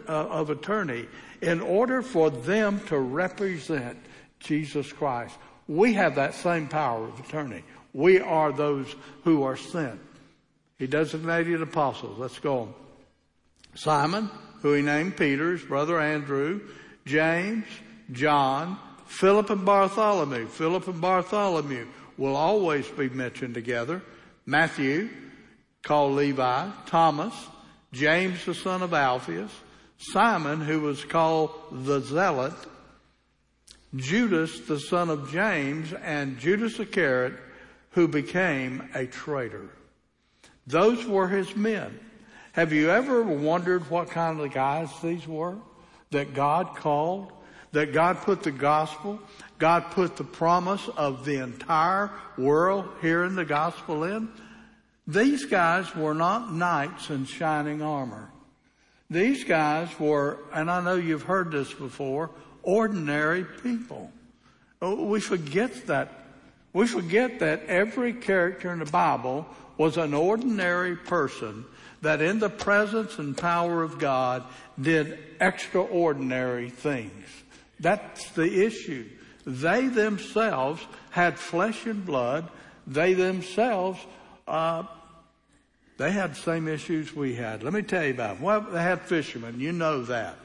of 0.06 0.50
attorney 0.50 1.06
in 1.40 1.60
order 1.60 2.02
for 2.02 2.30
them 2.30 2.80
to 2.86 2.98
represent 2.98 3.98
Jesus 4.40 4.92
Christ. 4.92 5.36
We 5.66 5.94
have 5.94 6.14
that 6.16 6.34
same 6.34 6.68
power 6.68 7.06
of 7.08 7.20
attorney. 7.20 7.62
We 7.92 8.20
are 8.20 8.52
those 8.52 8.94
who 9.24 9.42
are 9.42 9.56
sent. 9.56 10.00
He 10.78 10.86
designated 10.86 11.60
apostles. 11.60 12.18
Let's 12.18 12.38
go 12.38 12.60
on. 12.60 12.74
Simon, 13.74 14.30
who 14.62 14.72
he 14.72 14.82
named 14.82 15.16
Peter, 15.16 15.52
his 15.52 15.62
brother 15.62 16.00
Andrew, 16.00 16.60
James, 17.04 17.66
John, 18.12 18.78
Philip 19.06 19.50
and 19.50 19.64
Bartholomew. 19.64 20.46
Philip 20.46 20.86
and 20.88 21.00
Bartholomew 21.00 21.86
will 22.16 22.36
always 22.36 22.86
be 22.88 23.08
mentioned 23.08 23.54
together. 23.54 24.02
Matthew, 24.46 25.10
called 25.82 26.12
Levi, 26.12 26.70
Thomas, 26.86 27.34
James 27.92 28.44
the 28.44 28.54
son 28.54 28.82
of 28.82 28.92
Alphaeus, 28.92 29.52
Simon, 29.98 30.60
who 30.60 30.80
was 30.80 31.04
called 31.04 31.50
the 31.72 32.00
Zealot, 32.00 32.54
Judas 33.96 34.60
the 34.60 34.78
son 34.78 35.08
of 35.08 35.30
James, 35.30 35.92
and 35.92 36.38
Judas 36.38 36.78
Iscariot, 36.78 37.34
who 37.92 38.06
became 38.06 38.88
a 38.94 39.06
traitor. 39.06 39.70
Those 40.68 41.06
were 41.06 41.28
his 41.28 41.56
men. 41.56 41.98
Have 42.52 42.74
you 42.74 42.90
ever 42.90 43.22
wondered 43.22 43.90
what 43.90 44.10
kind 44.10 44.38
of 44.38 44.52
guys 44.52 44.90
these 45.02 45.26
were 45.26 45.56
that 46.10 46.34
God 46.34 46.76
called? 46.76 47.32
That 47.72 47.92
God 47.92 48.18
put 48.18 48.42
the 48.42 48.50
gospel, 48.50 49.20
God 49.58 49.90
put 49.90 50.16
the 50.16 50.24
promise 50.24 50.88
of 50.96 51.24
the 51.24 51.42
entire 51.42 52.10
world 52.38 52.88
here 53.02 53.24
in 53.24 53.34
the 53.34 53.44
gospel 53.44 54.04
in? 54.04 54.28
These 55.06 55.46
guys 55.46 55.94
were 55.94 56.14
not 56.14 56.52
knights 56.52 57.10
in 57.10 57.24
shining 57.24 57.82
armor. 57.82 58.30
These 59.10 59.44
guys 59.44 59.88
were, 59.98 60.38
and 60.52 60.70
I 60.70 60.82
know 60.82 60.96
you've 60.96 61.22
heard 61.22 61.50
this 61.50 61.72
before, 61.72 62.30
ordinary 62.62 63.44
people. 63.44 64.10
Oh, 64.82 65.04
we 65.06 65.20
forget 65.20 65.86
that. 65.86 66.12
We 66.72 66.86
forget 66.86 67.38
that 67.40 67.64
every 67.66 68.12
character 68.12 68.72
in 68.72 68.78
the 68.78 68.84
Bible 68.84 69.46
was 69.76 69.96
an 69.96 70.12
ordinary 70.12 70.96
person 70.96 71.64
that 72.02 72.20
in 72.20 72.38
the 72.38 72.50
presence 72.50 73.18
and 73.18 73.36
power 73.36 73.82
of 73.82 73.98
God 73.98 74.44
did 74.80 75.18
extraordinary 75.40 76.70
things. 76.70 77.26
That's 77.80 78.30
the 78.30 78.66
issue. 78.66 79.08
They 79.46 79.88
themselves 79.88 80.84
had 81.10 81.38
flesh 81.38 81.86
and 81.86 82.04
blood. 82.04 82.48
They 82.86 83.14
themselves, 83.14 83.98
uh, 84.46 84.84
they 85.96 86.12
had 86.12 86.32
the 86.32 86.40
same 86.40 86.68
issues 86.68 87.14
we 87.14 87.34
had. 87.34 87.62
Let 87.62 87.72
me 87.72 87.82
tell 87.82 88.04
you 88.04 88.12
about 88.12 88.36
them. 88.36 88.42
Well, 88.42 88.60
they 88.60 88.82
had 88.82 89.00
fishermen. 89.02 89.58
You 89.58 89.72
know 89.72 90.02
that. 90.04 90.36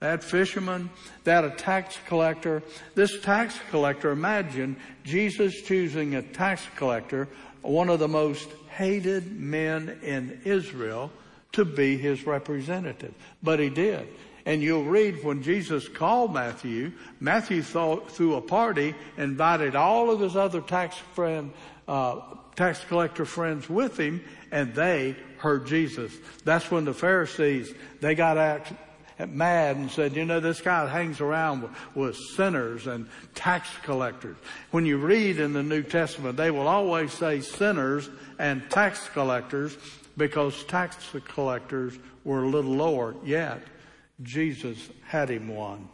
They 0.00 0.16
fisherman, 0.16 0.88
that 1.24 1.44
a 1.44 1.50
tax 1.50 1.98
collector. 2.06 2.62
This 2.94 3.20
tax 3.20 3.58
collector, 3.70 4.10
imagine 4.10 4.76
Jesus 5.04 5.60
choosing 5.62 6.14
a 6.14 6.22
tax 6.22 6.62
collector, 6.76 7.28
one 7.60 7.90
of 7.90 7.98
the 7.98 8.08
most 8.08 8.48
hated 8.70 9.38
men 9.38 9.98
in 10.02 10.40
Israel 10.44 11.10
to 11.52 11.66
be 11.66 11.98
his 11.98 12.26
representative. 12.26 13.14
But 13.42 13.60
he 13.60 13.68
did. 13.68 14.08
And 14.46 14.62
you'll 14.62 14.84
read 14.84 15.22
when 15.22 15.42
Jesus 15.42 15.86
called 15.86 16.32
Matthew, 16.32 16.92
Matthew 17.20 17.62
thought, 17.62 18.10
threw 18.10 18.36
a 18.36 18.40
party, 18.40 18.94
invited 19.18 19.76
all 19.76 20.10
of 20.10 20.20
his 20.20 20.34
other 20.34 20.62
tax 20.62 20.96
friend, 21.14 21.52
uh, 21.86 22.20
tax 22.56 22.82
collector 22.88 23.26
friends 23.26 23.68
with 23.68 23.98
him, 23.98 24.24
and 24.50 24.74
they 24.74 25.14
heard 25.36 25.66
Jesus. 25.66 26.12
That's 26.44 26.70
when 26.70 26.86
the 26.86 26.94
Pharisees, 26.94 27.74
they 28.00 28.14
got 28.14 28.38
mad 29.28 29.76
and 29.76 29.90
said, 29.90 30.16
you 30.16 30.24
know, 30.24 30.40
this 30.40 30.60
guy 30.60 30.86
hangs 30.88 31.20
around 31.20 31.68
with, 31.94 32.16
sinners 32.16 32.86
and 32.86 33.06
tax 33.34 33.68
collectors. 33.82 34.36
When 34.70 34.86
you 34.86 34.98
read 34.98 35.38
in 35.38 35.52
the 35.52 35.62
New 35.62 35.82
Testament, 35.82 36.36
they 36.36 36.50
will 36.50 36.68
always 36.68 37.12
say 37.12 37.40
sinners 37.40 38.08
and 38.38 38.68
tax 38.70 39.08
collectors 39.08 39.76
because 40.16 40.64
tax 40.64 40.96
collectors 41.28 41.98
were 42.24 42.44
a 42.44 42.48
little 42.48 42.74
lower 42.74 43.14
yet. 43.24 43.62
Jesus 44.22 44.90
had 45.06 45.30
him 45.30 45.48
one. 45.48 45.88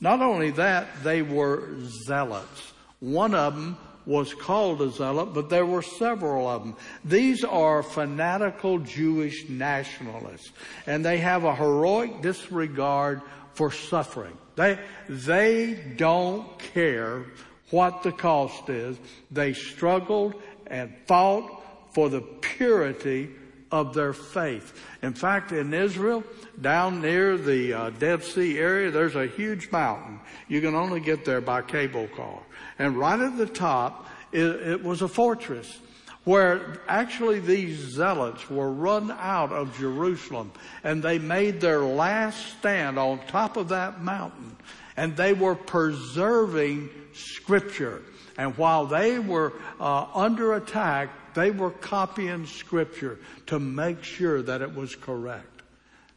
Not 0.00 0.20
only 0.20 0.50
that, 0.52 0.86
they 1.02 1.22
were 1.22 1.80
zealots. 2.06 2.72
One 3.00 3.34
of 3.34 3.54
them 3.54 3.76
was 4.08 4.32
called 4.32 4.80
a 4.80 4.90
zealot, 4.90 5.34
but 5.34 5.50
there 5.50 5.66
were 5.66 5.82
several 5.82 6.48
of 6.48 6.62
them. 6.62 6.74
These 7.04 7.44
are 7.44 7.82
fanatical 7.82 8.78
Jewish 8.78 9.50
nationalists, 9.50 10.50
and 10.86 11.04
they 11.04 11.18
have 11.18 11.44
a 11.44 11.54
heroic 11.54 12.22
disregard 12.22 13.20
for 13.52 13.70
suffering. 13.70 14.36
They, 14.56 14.78
they 15.10 15.74
don't 15.96 16.58
care 16.58 17.26
what 17.70 18.02
the 18.02 18.12
cost 18.12 18.70
is. 18.70 18.96
They 19.30 19.52
struggled 19.52 20.34
and 20.66 20.94
fought 21.06 21.62
for 21.92 22.08
the 22.08 22.22
purity 22.22 23.28
of 23.70 23.94
their 23.94 24.12
faith. 24.12 24.72
In 25.02 25.14
fact, 25.14 25.52
in 25.52 25.74
Israel, 25.74 26.24
down 26.60 27.00
near 27.00 27.36
the 27.36 27.72
uh, 27.72 27.90
Dead 27.90 28.22
Sea 28.22 28.58
area, 28.58 28.90
there's 28.90 29.16
a 29.16 29.26
huge 29.26 29.70
mountain. 29.70 30.20
You 30.48 30.60
can 30.60 30.74
only 30.74 31.00
get 31.00 31.24
there 31.24 31.40
by 31.40 31.62
cable 31.62 32.08
car. 32.08 32.40
And 32.78 32.96
right 32.96 33.20
at 33.20 33.36
the 33.36 33.46
top, 33.46 34.06
it, 34.32 34.44
it 34.44 34.84
was 34.84 35.02
a 35.02 35.08
fortress 35.08 35.78
where 36.24 36.80
actually 36.88 37.40
these 37.40 37.78
zealots 37.78 38.50
were 38.50 38.70
run 38.70 39.10
out 39.10 39.50
of 39.50 39.76
Jerusalem 39.78 40.52
and 40.84 41.02
they 41.02 41.18
made 41.18 41.60
their 41.60 41.80
last 41.80 42.58
stand 42.58 42.98
on 42.98 43.18
top 43.28 43.56
of 43.56 43.68
that 43.68 44.02
mountain 44.02 44.54
and 44.98 45.16
they 45.16 45.32
were 45.32 45.54
preserving 45.54 46.90
scripture. 47.14 48.02
And 48.36 48.56
while 48.58 48.84
they 48.84 49.18
were 49.18 49.54
uh, 49.80 50.06
under 50.14 50.54
attack, 50.54 51.10
they 51.38 51.50
were 51.52 51.70
copying 51.70 52.46
scripture 52.46 53.18
to 53.46 53.60
make 53.60 54.02
sure 54.02 54.42
that 54.42 54.60
it 54.60 54.74
was 54.74 54.96
correct. 54.96 55.62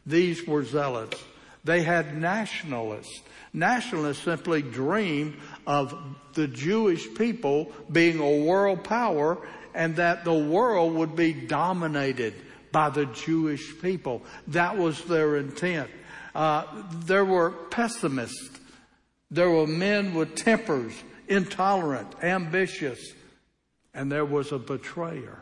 These 0.04 0.46
were 0.48 0.64
zealots. 0.64 1.22
They 1.62 1.82
had 1.82 2.20
nationalists. 2.20 3.20
Nationalists 3.52 4.24
simply 4.24 4.62
dreamed 4.62 5.36
of 5.64 5.94
the 6.34 6.48
Jewish 6.48 7.14
people 7.14 7.70
being 7.90 8.18
a 8.18 8.44
world 8.44 8.82
power 8.82 9.38
and 9.74 9.94
that 9.96 10.24
the 10.24 10.34
world 10.34 10.94
would 10.94 11.14
be 11.14 11.32
dominated 11.32 12.34
by 12.72 12.90
the 12.90 13.06
Jewish 13.06 13.80
people. 13.80 14.22
That 14.48 14.76
was 14.76 15.02
their 15.04 15.36
intent. 15.36 15.88
Uh, 16.34 16.64
there 17.04 17.24
were 17.24 17.50
pessimists. 17.50 18.58
There 19.30 19.50
were 19.50 19.68
men 19.68 20.14
with 20.14 20.34
tempers, 20.34 20.94
intolerant, 21.28 22.12
ambitious, 22.22 22.98
and 23.94 24.10
there 24.10 24.24
was 24.24 24.52
a 24.52 24.58
betrayer. 24.58 25.40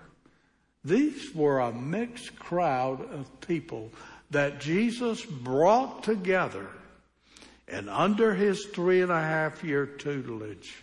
These 0.85 1.35
were 1.35 1.61
a 1.61 1.73
mixed 1.73 2.39
crowd 2.39 3.01
of 3.13 3.41
people 3.41 3.93
that 4.31 4.61
Jesus 4.61 5.25
brought 5.25 6.03
together 6.03 6.69
and 7.71 7.89
under 7.89 8.35
his 8.35 8.67
three 8.67 9.01
and 9.01 9.13
a 9.13 9.21
half 9.21 9.63
year 9.63 9.87
tutelage, 9.87 10.83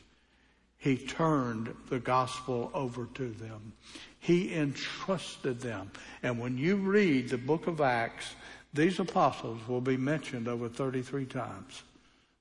he 0.78 0.96
turned 0.96 1.76
the 1.90 2.00
gospel 2.00 2.72
over 2.74 3.08
to 3.16 3.30
them. 3.30 3.74
He 4.20 4.56
entrusted 4.56 5.60
them. 5.60 5.92
And 6.24 6.40
when 6.40 6.58
you 6.58 6.78
read 6.78 7.30
the 7.30 7.38
book 7.38 7.68
of 7.68 7.82
Acts, 7.82 8.36
these 8.74 9.00
apostles 9.00 9.60
will 9.68 9.82
be 9.82 9.98
mentioned 9.98 10.48
over 10.48 10.70
33 10.70 11.26
times 11.26 11.84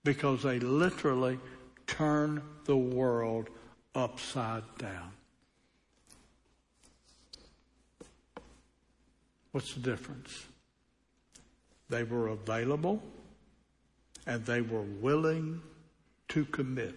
because 0.04 0.42
they 0.42 0.61
literally 0.61 1.40
turned 1.87 2.40
the 2.64 2.76
world 2.76 3.49
upside 3.95 4.62
down. 4.78 5.12
What's 9.56 9.72
the 9.72 9.80
difference? 9.80 10.44
They 11.88 12.02
were 12.02 12.28
available 12.28 13.02
and 14.26 14.44
they 14.44 14.60
were 14.60 14.82
willing 14.82 15.62
to 16.28 16.44
commit. 16.44 16.94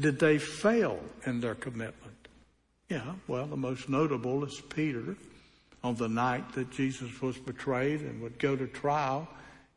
Did 0.00 0.18
they 0.18 0.38
fail 0.38 0.98
in 1.26 1.40
their 1.40 1.54
commitment? 1.54 2.26
Yeah, 2.88 3.12
well, 3.28 3.46
the 3.46 3.56
most 3.56 3.88
notable 3.88 4.44
is 4.44 4.60
Peter. 4.68 5.14
On 5.84 5.94
the 5.94 6.08
night 6.08 6.54
that 6.54 6.72
Jesus 6.72 7.22
was 7.22 7.38
betrayed 7.38 8.00
and 8.00 8.20
would 8.20 8.40
go 8.40 8.56
to 8.56 8.66
trial, 8.66 9.28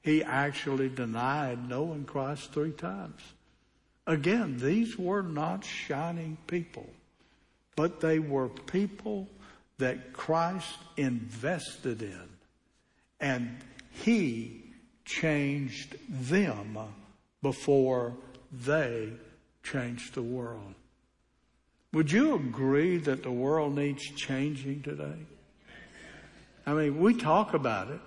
he 0.02 0.24
actually 0.24 0.90
denied 0.90 1.70
knowing 1.70 2.06
Christ 2.06 2.54
three 2.54 2.72
times. 2.72 3.22
Again, 4.08 4.58
these 4.58 4.98
were 4.98 5.22
not 5.22 5.64
shining 5.64 6.40
people, 6.48 6.90
but 7.76 8.02
they 8.02 8.18
were 8.18 8.50
people 8.50 9.28
that 9.82 10.14
Christ 10.14 10.78
invested 10.96 12.02
in. 12.02 12.30
And 13.20 13.58
he 13.92 14.64
changed 15.06 15.96
them 16.10 16.78
before 17.42 18.14
they 18.52 19.10
changed 19.64 20.14
the 20.14 20.22
world. 20.22 20.74
Would 21.94 22.12
you 22.12 22.36
agree 22.36 22.98
that 22.98 23.24
the 23.24 23.32
world 23.32 23.76
needs 23.76 24.04
changing 24.16 24.84
today? 24.84 25.26
I 26.66 26.74
mean, 26.74 27.00
we 27.00 27.16
talk 27.16 27.54
about 27.54 27.90
it. 27.90 28.00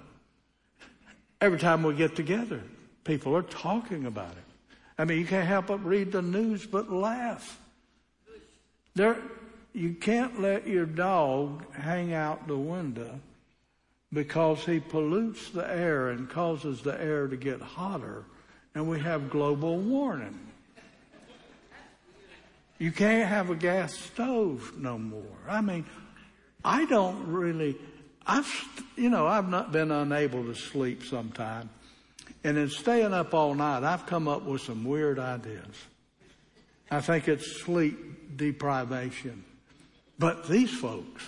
Every 1.41 1.59
time 1.59 1.83
we 1.83 1.95
get 1.95 2.17
together, 2.17 2.63
people 3.03 3.37
are 3.37 3.43
talking 3.43 4.07
about 4.07 4.31
it. 4.31 4.79
I 4.97 5.05
mean, 5.05 5.19
you 5.19 5.27
can't 5.27 5.47
help 5.47 5.67
but 5.67 5.85
read 5.85 6.13
the 6.13 6.23
news 6.23 6.67
but 6.67 6.91
laugh. 6.91 7.61
There, 8.95 9.17
you 9.75 9.93
can't 9.93 10.41
let 10.41 10.69
your 10.69 10.87
dog 10.87 11.65
hang 11.75 12.15
out 12.15 12.47
the 12.47 12.57
window 12.57 13.19
because 14.13 14.65
he 14.65 14.79
pollutes 14.79 15.51
the 15.51 15.69
air 15.69 16.11
and 16.11 16.31
causes 16.31 16.81
the 16.83 16.99
air 17.03 17.27
to 17.27 17.37
get 17.37 17.61
hotter, 17.61 18.25
and 18.77 18.89
we 18.89 19.01
have 19.01 19.29
global 19.29 19.77
warming. 19.79 20.39
You 22.79 22.93
can't 22.93 23.29
have 23.29 23.51
a 23.51 23.57
gas 23.57 23.95
stove 23.95 24.75
no 24.79 24.97
more. 24.97 25.23
I 25.49 25.61
mean, 25.61 25.85
I 26.65 26.85
don't 26.85 27.27
really, 27.27 27.77
I've, 28.27 28.49
you 28.97 29.11
know, 29.11 29.27
I've 29.27 29.49
not 29.49 29.73
been 29.73 29.91
unable 29.91 30.45
to 30.45 30.55
sleep 30.55 31.03
sometime. 31.03 31.69
And 32.45 32.57
in 32.57 32.69
staying 32.69 33.13
up 33.13 33.35
all 33.35 33.55
night, 33.55 33.83
I've 33.83 34.07
come 34.07 34.29
up 34.29 34.43
with 34.43 34.61
some 34.61 34.85
weird 34.85 35.19
ideas. 35.19 35.85
I 36.91 37.01
think 37.01 37.27
it's 37.27 37.63
sleep 37.63 38.37
deprivation. 38.37 39.45
But 40.25 40.49
these 40.49 40.71
folks, 40.71 41.23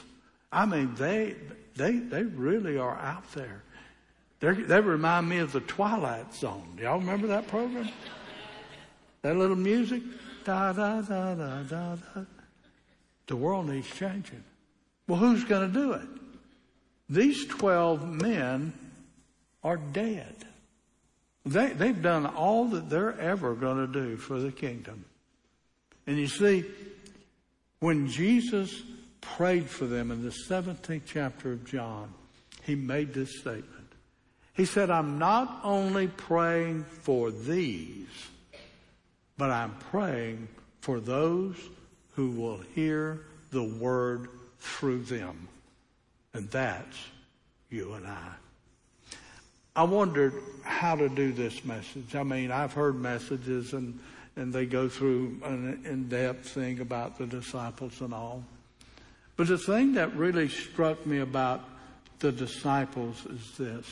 I 0.51 0.65
mean, 0.65 0.95
they, 0.95 1.35
they, 1.75 1.99
they 1.99 2.23
really 2.23 2.79
are 2.79 2.97
out 2.97 3.31
there. 3.33 3.63
They're, 4.41 4.55
they 4.55 4.81
remind 4.81 5.29
me 5.29 5.37
of 5.37 5.53
the 5.53 5.61
Twilight 5.61 6.33
Zone. 6.33 6.79
Y'all 6.81 6.99
remember 6.99 7.27
that 7.27 7.47
program? 7.47 7.91
That 9.21 9.37
little 9.37 9.55
music? 9.55 10.03
Da, 10.45 10.73
da, 10.73 11.03
da, 11.03 11.35
da, 11.35 11.63
da, 11.65 11.97
da. 11.97 12.23
The 13.27 13.37
world 13.37 13.69
needs 13.69 13.87
changing. 13.87 14.43
Well, 15.07 15.19
who's 15.19 15.45
going 15.45 15.71
to 15.71 15.79
do 15.79 15.93
it? 15.93 16.09
These 17.11 17.45
12 17.49 18.23
men 18.23 18.73
are 19.63 19.77
dead. 19.77 20.37
They, 21.45 21.67
they've 21.67 22.01
done 22.01 22.25
all 22.25 22.65
that 22.69 22.89
they're 22.89 23.21
ever 23.21 23.55
going 23.55 23.87
to 23.87 23.93
do 23.93 24.17
for 24.17 24.41
the 24.41 24.53
kingdom. 24.53 25.05
And 26.07 26.17
you 26.17 26.29
see, 26.29 26.65
when 27.81 28.09
Jesus 28.09 28.83
prayed 29.21 29.69
for 29.69 29.87
them 29.87 30.11
in 30.11 30.23
the 30.23 30.35
17th 30.49 31.03
chapter 31.07 31.53
of 31.53 31.65
John, 31.65 32.12
he 32.65 32.75
made 32.75 33.12
this 33.12 33.39
statement. 33.41 33.93
He 34.55 34.65
said, 34.65 34.91
I'm 34.91 35.19
not 35.19 35.61
only 35.62 36.09
praying 36.09 36.85
for 36.85 37.31
these, 37.31 38.09
but 39.37 39.51
I'm 39.51 39.75
praying 39.91 40.49
for 40.81 40.99
those 40.99 41.57
who 42.15 42.31
will 42.31 42.59
hear 42.75 43.27
the 43.51 43.65
word 43.65 44.29
through 44.59 45.03
them. 45.03 45.49
And 46.33 46.51
that's 46.51 46.97
you 47.71 47.93
and 47.93 48.07
I. 48.07 48.33
I 49.75 49.83
wondered 49.83 50.33
how 50.62 50.97
to 50.97 51.09
do 51.11 51.33
this 51.33 51.65
message. 51.65 52.15
I 52.15 52.23
mean, 52.23 52.51
I've 52.51 52.73
heard 52.73 52.97
messages 52.97 53.75
and, 53.75 53.99
and 54.37 54.53
they 54.53 54.66
go 54.66 54.88
through 54.88 55.40
an 55.44 55.83
in-depth 55.85 56.49
thing 56.49 56.81
about 56.81 57.18
the 57.18 57.27
disciples 57.27 58.01
and 58.01 58.12
all. 58.12 58.44
But 59.37 59.49
the 59.49 59.59
thing 59.59 59.94
that 59.94 60.14
really 60.14 60.49
struck 60.49 61.05
me 61.07 61.18
about 61.18 61.64
the 62.18 62.33
disciples 62.33 63.27
is 63.27 63.57
this. 63.57 63.87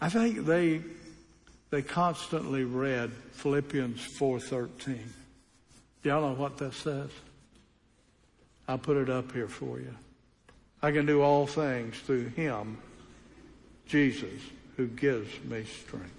I 0.00 0.08
think 0.08 0.46
they 0.46 0.82
they 1.70 1.82
constantly 1.82 2.64
read 2.64 3.10
Philippians 3.32 4.00
4:13. 4.18 4.98
Y'all 6.02 6.22
know 6.22 6.34
what 6.34 6.56
that 6.58 6.72
says? 6.72 7.10
I'll 8.66 8.78
put 8.78 8.96
it 8.96 9.10
up 9.10 9.32
here 9.32 9.48
for 9.48 9.78
you. 9.78 9.94
I 10.82 10.92
can 10.92 11.06
do 11.06 11.22
all 11.22 11.46
things 11.46 11.98
through 11.98 12.28
him, 12.28 12.78
Jesus, 13.86 14.40
who 14.76 14.86
gives 14.86 15.28
me 15.44 15.64
strength. 15.64 16.12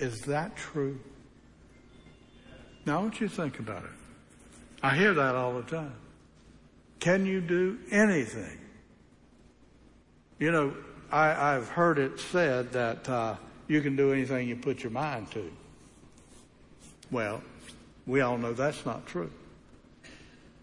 Is 0.00 0.22
that 0.22 0.56
true? 0.56 0.98
Now 2.86 3.00
I 3.00 3.02
want 3.02 3.20
you 3.20 3.28
to 3.28 3.34
think 3.34 3.58
about 3.58 3.84
it. 3.84 3.90
I 4.82 4.96
hear 4.96 5.12
that 5.12 5.34
all 5.34 5.52
the 5.52 5.62
time. 5.62 5.92
Can 7.00 7.26
you 7.26 7.42
do 7.42 7.78
anything? 7.90 8.58
You 10.38 10.52
know, 10.52 10.74
I, 11.12 11.52
have 11.52 11.68
heard 11.68 11.98
it 11.98 12.18
said 12.18 12.72
that 12.72 13.06
uh, 13.10 13.36
you 13.68 13.82
can 13.82 13.94
do 13.94 14.10
anything 14.10 14.48
you 14.48 14.56
put 14.56 14.82
your 14.82 14.90
mind 14.90 15.30
to. 15.32 15.52
Well, 17.10 17.42
we 18.06 18.22
all 18.22 18.38
know 18.38 18.54
that's 18.54 18.86
not 18.86 19.04
true. 19.04 19.30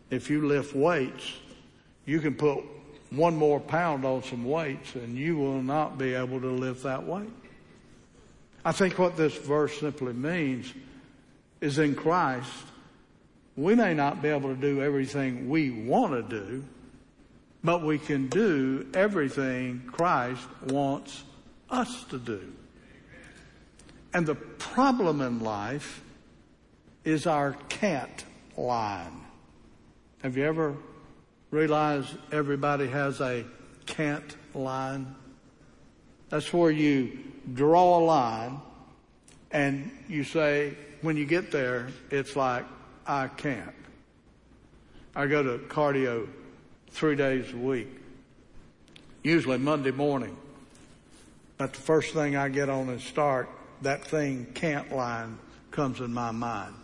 If 0.10 0.32
you 0.32 0.48
lift 0.48 0.76
weights, 0.76 1.34
you 2.06 2.22
can 2.22 2.34
put 2.34 2.64
one 3.12 3.36
more 3.36 3.60
pound 3.60 4.04
on 4.04 4.24
some 4.24 4.46
weights 4.46 4.96
and 4.96 5.16
you 5.16 5.38
will 5.38 5.62
not 5.62 6.00
be 6.00 6.16
able 6.16 6.42
to 6.42 6.50
lift 6.50 6.82
that 6.84 7.06
weight. 7.06 7.30
I 8.68 8.74
think 8.74 9.00
what 9.00 9.16
this 9.16 9.34
verse 9.34 9.80
simply 9.80 10.12
means 10.12 10.74
is 11.62 11.80
in 11.80 11.96
Christ, 11.96 12.52
we 13.56 13.76
may 13.76 13.94
not 13.94 14.22
be 14.22 14.28
able 14.28 14.54
to 14.54 14.60
do 14.60 14.82
everything 14.82 15.48
we 15.48 15.72
want 15.72 16.12
to 16.12 16.22
do, 16.22 16.66
but 17.64 17.82
we 17.82 17.98
can 17.98 18.28
do 18.28 18.86
everything 18.94 19.84
Christ 19.90 20.46
wants 20.66 21.24
us 21.70 22.04
to 22.10 22.18
do. 22.18 22.42
And 24.14 24.28
the 24.28 24.36
problem 24.36 25.22
in 25.22 25.40
life 25.40 26.04
is 27.06 27.26
our 27.26 27.56
can't 27.70 28.26
line. 28.58 29.22
Have 30.24 30.36
you 30.36 30.44
ever 30.44 30.76
realized 31.52 32.10
everybody 32.34 32.88
has 32.88 33.22
a 33.22 33.46
can't 33.86 34.36
line? 34.54 35.16
That's 36.30 36.52
where 36.52 36.72
you 36.72 37.20
draw 37.54 38.00
a 38.00 38.02
line 38.04 38.62
and 39.52 39.92
you 40.08 40.24
say, 40.24 40.76
when 41.02 41.16
you 41.16 41.26
get 41.26 41.52
there, 41.52 41.88
it's 42.12 42.36
like, 42.36 42.66
I 43.06 43.28
can't. 43.28 43.74
I 45.16 45.28
go 45.28 45.42
to 45.42 45.58
cardio 45.66 46.28
three 46.92 47.16
days 47.16 47.52
a 47.54 47.58
week, 47.58 47.88
usually 49.24 49.58
Monday 49.58 49.92
morning. 49.92 50.36
But 51.58 51.74
the 51.74 51.82
first 51.82 52.14
thing 52.14 52.36
I 52.36 52.50
get 52.50 52.70
on 52.70 52.90
and 52.90 53.02
start, 53.02 53.50
that 53.82 54.06
thing 54.06 54.48
can't 54.54 54.92
line 54.92 55.40
comes 55.72 56.02
in 56.02 56.14
my 56.14 56.32
mind. 56.32 56.76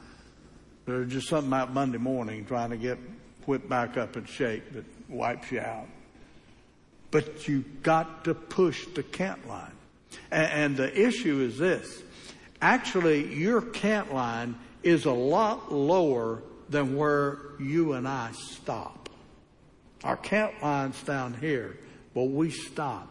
There's 0.86 1.12
just 1.12 1.28
something 1.28 1.50
about 1.50 1.74
Monday 1.74 1.98
morning 1.98 2.46
trying 2.46 2.70
to 2.70 2.78
get 2.78 2.98
whipped 3.46 3.70
back 3.70 3.98
up 3.98 4.16
in 4.18 4.26
shape 4.26 4.74
that 4.74 4.86
wipes 5.10 5.52
you 5.52 5.60
out. 5.60 5.88
But 7.14 7.48
you 7.48 7.64
got 7.84 8.24
to 8.24 8.34
push 8.34 8.88
the 8.88 9.04
cant 9.04 9.48
line. 9.48 9.72
And, 10.32 10.52
and 10.52 10.78
the 10.78 11.00
issue 11.00 11.42
is 11.42 11.60
this. 11.60 12.02
Actually, 12.60 13.32
your 13.36 13.62
cant 13.62 14.12
line 14.12 14.56
is 14.82 15.06
a 15.06 15.12
lot 15.12 15.72
lower 15.72 16.42
than 16.70 16.96
where 16.96 17.38
you 17.60 17.94
and 17.94 18.08
I 18.08 18.32
stop. 18.32 19.10
Our 20.04 20.18
cant 20.18 20.54
line's 20.64 21.02
down 21.04 21.36
here, 21.36 21.78
but 22.16 22.24
we 22.24 22.50
stop. 22.50 23.08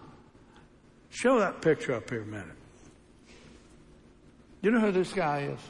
Show 1.11 1.39
that 1.39 1.63
picture 1.63 1.95
up 1.95 2.11
here 2.11 2.23
a 2.23 2.27
minute. 2.27 2.49
You 4.63 4.73
know 4.73 4.81
who 4.81 4.91
this 4.91 5.13
guy 5.13 5.43
is? 5.43 5.61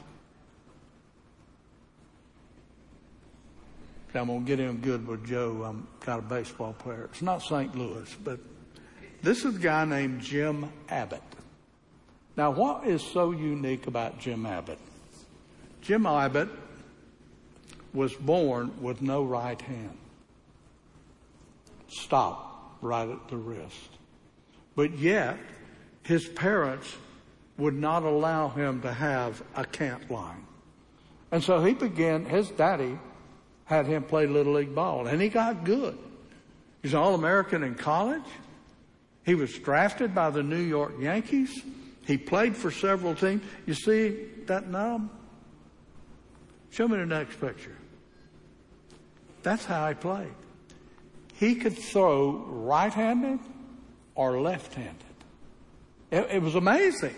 I'm 4.15 4.27
going 4.27 4.45
to 4.45 4.45
get 4.45 4.59
in 4.59 4.77
good 4.77 5.07
with 5.07 5.25
Joe. 5.25 5.63
I'm 5.65 5.87
got 6.05 6.19
a 6.19 6.21
baseball 6.21 6.73
player. 6.73 7.09
It's 7.11 7.21
not 7.21 7.41
St. 7.41 7.75
Louis, 7.75 8.15
but 8.23 8.39
this 9.21 9.45
is 9.45 9.55
a 9.55 9.59
guy 9.59 9.85
named 9.85 10.21
Jim 10.21 10.69
Abbott. 10.89 11.23
Now, 12.35 12.51
what 12.51 12.87
is 12.87 13.01
so 13.01 13.31
unique 13.31 13.87
about 13.87 14.19
Jim 14.19 14.45
Abbott? 14.45 14.79
Jim 15.81 16.05
Abbott 16.05 16.49
was 17.93 18.13
born 18.13 18.71
with 18.81 19.01
no 19.01 19.23
right 19.23 19.61
hand. 19.61 19.97
Stop 21.87 22.77
right 22.81 23.07
at 23.07 23.27
the 23.29 23.37
wrist. 23.37 23.89
But 24.75 24.97
yet, 24.97 25.37
his 26.01 26.27
parents 26.27 26.95
would 27.57 27.75
not 27.75 28.03
allow 28.03 28.49
him 28.49 28.81
to 28.81 28.91
have 28.91 29.43
a 29.55 29.63
cant 29.63 30.09
line. 30.09 30.45
And 31.31 31.43
so 31.43 31.63
he 31.63 31.73
began, 31.73 32.25
his 32.25 32.49
daddy 32.49 32.97
had 33.65 33.85
him 33.85 34.03
play 34.03 34.27
Little 34.27 34.53
League 34.53 34.75
ball, 34.75 35.07
and 35.07 35.21
he 35.21 35.29
got 35.29 35.63
good. 35.63 35.97
He's 36.81 36.93
All 36.93 37.15
American 37.15 37.63
in 37.63 37.75
college. 37.75 38.23
He 39.25 39.35
was 39.35 39.57
drafted 39.57 40.13
by 40.13 40.29
the 40.29 40.43
New 40.43 40.61
York 40.61 40.93
Yankees. 40.99 41.61
He 42.05 42.17
played 42.17 42.57
for 42.57 42.71
several 42.71 43.15
teams. 43.15 43.41
You 43.65 43.73
see 43.73 44.25
that 44.47 44.69
knob? 44.69 45.09
Show 46.71 46.87
me 46.87 46.97
the 46.97 47.05
next 47.05 47.39
picture. 47.39 47.75
That's 49.43 49.63
how 49.63 49.87
he 49.87 49.93
played. 49.93 50.33
He 51.35 51.55
could 51.55 51.77
throw 51.77 52.31
right 52.31 52.91
handed 52.91 53.39
or 54.15 54.41
left 54.41 54.73
handed. 54.73 54.95
It, 56.11 56.27
it 56.31 56.41
was 56.41 56.55
amazing. 56.55 57.15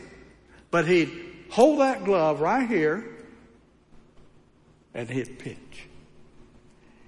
But 0.71 0.87
he'd 0.87 1.11
hold 1.49 1.79
that 1.79 2.03
glove 2.03 2.41
right 2.41 2.67
here 2.67 3.05
and 4.93 5.09
hit 5.09 5.39
pitch. 5.39 5.87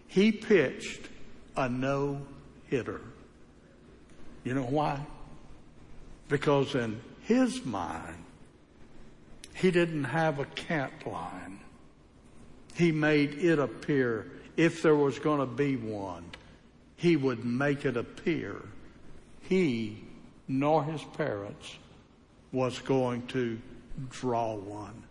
He 0.08 0.32
pitched 0.32 1.02
a 1.56 1.70
no 1.70 2.22
hitter. 2.68 3.02
You 4.44 4.54
know 4.54 4.64
why? 4.64 5.06
Because 6.30 6.76
in 6.76 7.02
his 7.22 7.66
mind, 7.66 8.24
he 9.54 9.72
didn't 9.72 10.06
have 10.06 10.40
a 10.40 10.46
cant 10.46 11.06
line. 11.06 11.60
He 12.76 12.92
made 12.92 13.34
it 13.36 13.60
appear 13.60 14.32
if 14.56 14.82
there 14.82 14.96
was 14.96 15.20
going 15.20 15.40
to 15.40 15.46
be 15.46 15.76
one, 15.76 16.26
he 16.96 17.16
would 17.16 17.44
make 17.44 17.86
it 17.86 17.98
appear 17.98 18.62
he 19.48 20.04
nor 20.48 20.84
his 20.84 21.04
parents 21.16 21.78
was 22.52 22.80
going 22.80 23.26
to 23.28 23.60
draw 24.10 24.56
one. 24.56 25.04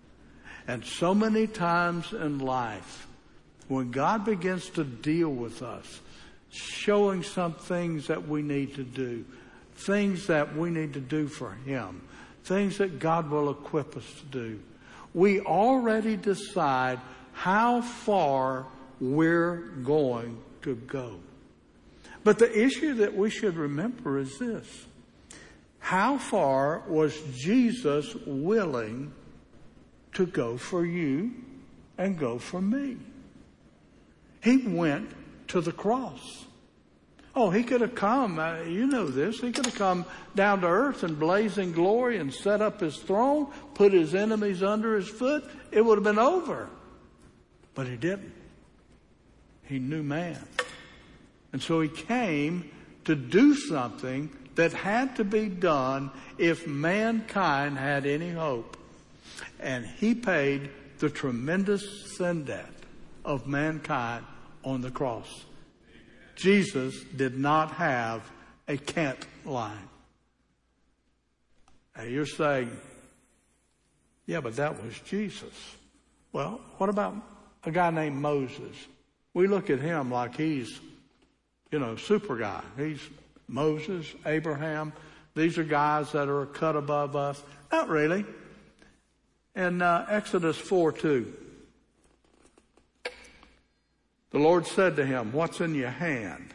And 0.67 0.85
so 0.85 1.15
many 1.15 1.47
times 1.47 2.13
in 2.13 2.39
life, 2.39 3.07
when 3.69 3.91
God 3.91 4.25
begins 4.25 4.69
to 4.71 4.85
deal 4.85 5.31
with 5.31 5.63
us, 5.63 6.01
showing 6.51 7.23
some 7.23 7.55
things 7.55 8.07
that 8.07 8.29
we 8.29 8.43
need 8.43 8.75
to 8.77 8.85
do, 8.85 9.25
things 9.75 10.27
that 10.29 10.57
we 10.57 10.71
need 10.71 10.95
to 10.95 11.01
do 11.01 11.27
for 11.27 11.53
Him, 11.65 12.03
things 12.45 12.79
that 12.79 12.99
God 12.99 13.31
will 13.31 13.51
equip 13.51 13.97
us 13.97 14.07
to 14.21 14.25
do, 14.27 14.61
we 15.15 15.41
already 15.41 16.17
decide 16.17 17.01
how 17.33 17.81
far 17.81 18.67
we're 19.01 19.57
going 19.83 20.39
to 20.63 20.75
go. 20.75 21.19
But 22.25 22.39
the 22.39 22.59
issue 22.59 22.95
that 22.95 23.17
we 23.17 23.31
should 23.31 23.57
remember 23.57 24.19
is 24.19 24.39
this. 24.39 24.87
How 25.79 26.19
far 26.19 26.83
was 26.89 27.17
Jesus 27.33 28.15
willing 28.27 29.13
to 30.15 30.27
go 30.27 30.57
for 30.57 30.85
you 30.85 31.33
and 31.97 32.19
go 32.19 32.39
for 32.39 32.61
me? 32.61 32.97
He 34.47 34.59
went 34.59 35.11
to 35.49 35.61
the 35.61 35.73
cross. 35.73 36.45
Oh, 37.35 37.51
he 37.51 37.65
could 37.65 37.81
have 37.81 37.97
come, 37.97 38.39
uh, 38.39 38.61
you 38.61 38.87
know 38.87 39.09
this, 39.09 39.41
he 39.41 39.51
could 39.51 39.67
have 39.67 39.75
come 39.75 40.05
down 40.37 40.61
to 40.61 40.69
earth 40.69 41.03
in 41.03 41.17
blazing 41.17 41.73
glory 41.73 42.19
and 42.19 42.33
set 42.33 42.63
up 42.63 42.79
his 42.79 42.97
throne, 42.97 43.49
put 43.75 43.93
his 43.93 44.15
enemies 44.15 44.63
under 44.63 44.95
his 44.95 45.09
foot. 45.09 45.43
It 45.73 45.85
would 45.85 45.97
have 45.99 46.05
been 46.05 46.21
over. 46.21 46.69
But 47.75 47.89
he 47.89 47.97
didn't. 47.97 48.33
He 49.65 49.81
knew 49.81 50.05
man. 50.05 50.47
And 51.53 51.61
so 51.61 51.81
he 51.81 51.89
came 51.89 52.71
to 53.05 53.17
do 53.17 53.53
something 53.57 54.31
that 54.55 54.73
had 54.73 55.17
to 55.17 55.25
be 55.25 55.49
done 55.49 56.13
if 56.39 56.69
mankind 56.69 57.79
had 57.79 58.07
any 58.07 58.31
hope. 58.31 58.77
And 59.59 59.85
he 59.85 60.15
paid 60.15 60.71
the 60.99 61.11
tremendous 61.11 62.17
sin 62.17 62.45
debt 62.45 62.71
of 63.25 63.49
mankind 63.49 64.25
on 64.67 64.83
the 64.83 64.91
cross. 64.91 65.47
Jesus 66.35 67.03
did 67.05 67.39
not 67.39 67.71
have 67.73 68.31
a 68.69 68.77
cant 68.77 69.25
line. 69.45 69.89
Now 71.97 72.03
you're 72.03 72.27
saying, 72.27 72.77
yeah, 74.27 74.41
but 74.41 74.57
that 74.57 74.83
was 74.83 74.99
Jesus. 75.01 75.55
Well, 76.33 76.61
what 76.77 76.91
about 76.91 77.15
a 77.65 77.71
guy 77.71 77.91
named 77.91 78.17
Moses? 78.17 78.77
We 79.33 79.47
look 79.47 79.71
at 79.71 79.79
him 79.79 80.11
like 80.11 80.37
he's, 80.37 80.81
you 81.71 81.79
know, 81.79 81.97
super 81.97 82.37
guy. 82.37 82.63
He's 82.77 83.01
Moses, 83.49 84.07
Abraham. 84.27 84.93
These 85.35 85.59
are 85.59 85.65
guys 85.65 86.13
that 86.13 86.29
are 86.29 86.47
cut 86.47 86.77
above 86.77 87.15
us. 87.15 87.41
Not 87.71 87.89
really. 87.89 88.27
In 89.55 89.81
uh, 89.81 90.07
Exodus 90.11 90.57
4 90.57 90.93
2, 90.93 91.35
the 94.31 94.39
Lord 94.39 94.67
said 94.67 94.97
to 94.97 95.07
him, 95.07 95.33
What's 95.33 95.61
in 95.61 95.75
your 95.75 95.91
hand? 95.91 96.53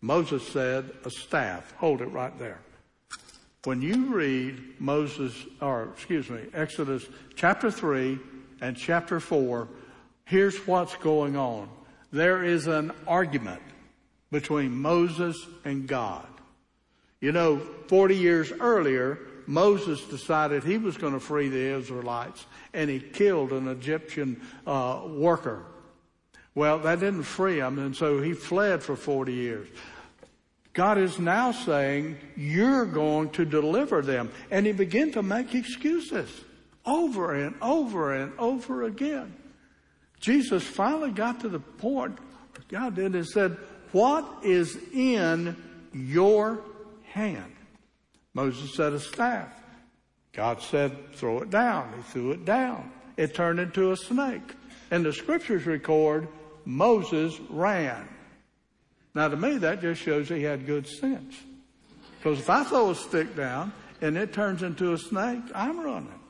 Moses 0.00 0.46
said, 0.46 0.90
A 1.04 1.10
staff. 1.10 1.72
Hold 1.78 2.02
it 2.02 2.08
right 2.08 2.36
there. 2.38 2.60
When 3.64 3.80
you 3.80 4.14
read 4.14 4.78
Moses, 4.78 5.34
or 5.60 5.84
excuse 5.94 6.28
me, 6.28 6.40
Exodus 6.52 7.06
chapter 7.34 7.70
3 7.70 8.18
and 8.60 8.76
chapter 8.76 9.20
4, 9.20 9.68
here's 10.26 10.66
what's 10.66 10.96
going 10.96 11.36
on 11.36 11.68
there 12.12 12.44
is 12.44 12.68
an 12.68 12.92
argument 13.08 13.62
between 14.30 14.70
Moses 14.70 15.36
and 15.64 15.86
God. 15.88 16.26
You 17.20 17.32
know, 17.32 17.58
40 17.88 18.16
years 18.16 18.52
earlier, 18.52 19.18
Moses 19.46 20.02
decided 20.02 20.62
he 20.62 20.78
was 20.78 20.96
going 20.96 21.14
to 21.14 21.20
free 21.20 21.48
the 21.48 21.76
Israelites 21.78 22.46
and 22.72 22.90
he 22.90 23.00
killed 23.00 23.52
an 23.52 23.66
Egyptian 23.66 24.40
uh, 24.66 25.02
worker. 25.06 25.64
Well, 26.54 26.78
that 26.80 27.00
didn't 27.00 27.24
free 27.24 27.58
him 27.58 27.78
and 27.78 27.96
so 27.96 28.20
he 28.20 28.32
fled 28.32 28.82
for 28.82 28.96
40 28.96 29.32
years. 29.32 29.68
God 30.72 30.98
is 30.98 31.20
now 31.20 31.52
saying, 31.52 32.18
you're 32.36 32.84
going 32.84 33.30
to 33.30 33.44
deliver 33.44 34.02
them. 34.02 34.30
And 34.50 34.66
he 34.66 34.72
began 34.72 35.12
to 35.12 35.22
make 35.22 35.54
excuses 35.54 36.28
over 36.84 37.34
and 37.34 37.54
over 37.62 38.12
and 38.12 38.32
over 38.38 38.82
again. 38.82 39.34
Jesus 40.20 40.64
finally 40.64 41.10
got 41.10 41.40
to 41.40 41.48
the 41.48 41.60
point, 41.60 42.18
God 42.68 42.96
did, 42.96 43.14
and 43.14 43.26
said, 43.26 43.56
What 43.92 44.26
is 44.42 44.76
in 44.92 45.56
your 45.92 46.60
hand? 47.04 47.52
Moses 48.32 48.74
said, 48.74 48.94
A 48.94 49.00
staff. 49.00 49.48
God 50.32 50.60
said, 50.60 51.14
Throw 51.14 51.40
it 51.40 51.50
down. 51.50 51.92
He 51.96 52.02
threw 52.02 52.32
it 52.32 52.44
down. 52.44 52.90
It 53.16 53.34
turned 53.34 53.60
into 53.60 53.92
a 53.92 53.96
snake. 53.96 54.54
And 54.90 55.04
the 55.04 55.12
scriptures 55.12 55.66
record 55.66 56.26
Moses 56.64 57.38
ran. 57.50 58.08
Now, 59.14 59.28
to 59.28 59.36
me, 59.36 59.58
that 59.58 59.80
just 59.80 60.00
shows 60.00 60.28
he 60.28 60.42
had 60.42 60.66
good 60.66 60.86
sense. 60.86 61.36
Because 62.18 62.38
if 62.38 62.50
I 62.50 62.64
throw 62.64 62.90
a 62.90 62.94
stick 62.94 63.36
down 63.36 63.72
and 64.00 64.16
it 64.16 64.32
turns 64.32 64.62
into 64.62 64.92
a 64.92 64.98
snake, 64.98 65.42
I'm 65.54 65.80
running. 65.80 66.20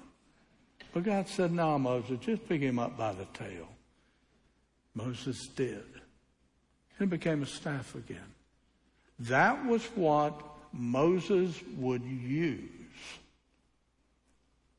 But 0.92 1.04
God 1.04 1.28
said, 1.28 1.52
No, 1.52 1.78
Moses, 1.78 2.18
just 2.20 2.48
pick 2.48 2.60
him 2.60 2.78
up 2.78 2.96
by 2.96 3.12
the 3.12 3.26
tail. 3.26 3.68
Moses 4.94 5.48
did. 5.48 5.84
And 6.98 7.06
it 7.06 7.10
became 7.10 7.42
a 7.42 7.46
staff 7.46 7.94
again. 7.94 8.32
That 9.20 9.64
was 9.66 9.84
what 9.94 10.40
Moses 10.72 11.60
would 11.76 12.04
use 12.04 12.68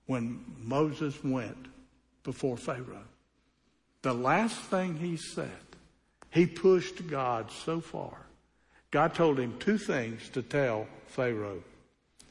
when 0.06 0.44
Moses 0.60 1.22
went 1.24 1.68
before 2.24 2.58
Pharaoh. 2.58 3.04
The 4.06 4.14
last 4.14 4.60
thing 4.60 4.98
he 4.98 5.18
said, 5.18 5.50
he 6.30 6.46
pushed 6.46 7.08
God 7.08 7.50
so 7.50 7.82
far. 7.82 8.16
God 8.92 9.16
told 9.16 9.40
him 9.40 9.58
two 9.58 9.80
things 9.80 10.30
to 10.34 10.44
tell 10.44 10.86
Pharaoh. 11.08 11.64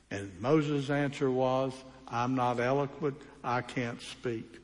And 0.08 0.30
Moses' 0.40 0.88
answer 0.88 1.28
was, 1.28 1.72
I'm 2.06 2.36
not 2.36 2.60
eloquent, 2.60 3.20
I 3.42 3.62
can't 3.62 4.00
speak. 4.00 4.60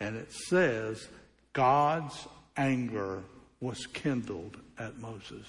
And 0.00 0.16
it 0.16 0.32
says, 0.32 1.06
God's 1.52 2.26
anger 2.56 3.22
was 3.60 3.84
kindled 3.84 4.56
at 4.78 4.98
Moses. 4.98 5.46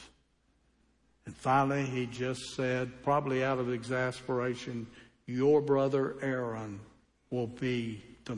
And 1.26 1.34
finally, 1.34 1.86
he 1.86 2.06
just 2.06 2.54
said, 2.54 3.02
probably 3.02 3.46
out 3.46 3.60
of 3.60 3.72
exasperation, 3.72 4.88
Your 5.26 5.62
brother 5.62 6.18
Aaron 6.22 6.82
will 7.30 7.48
be 7.48 8.04
the 8.26 8.36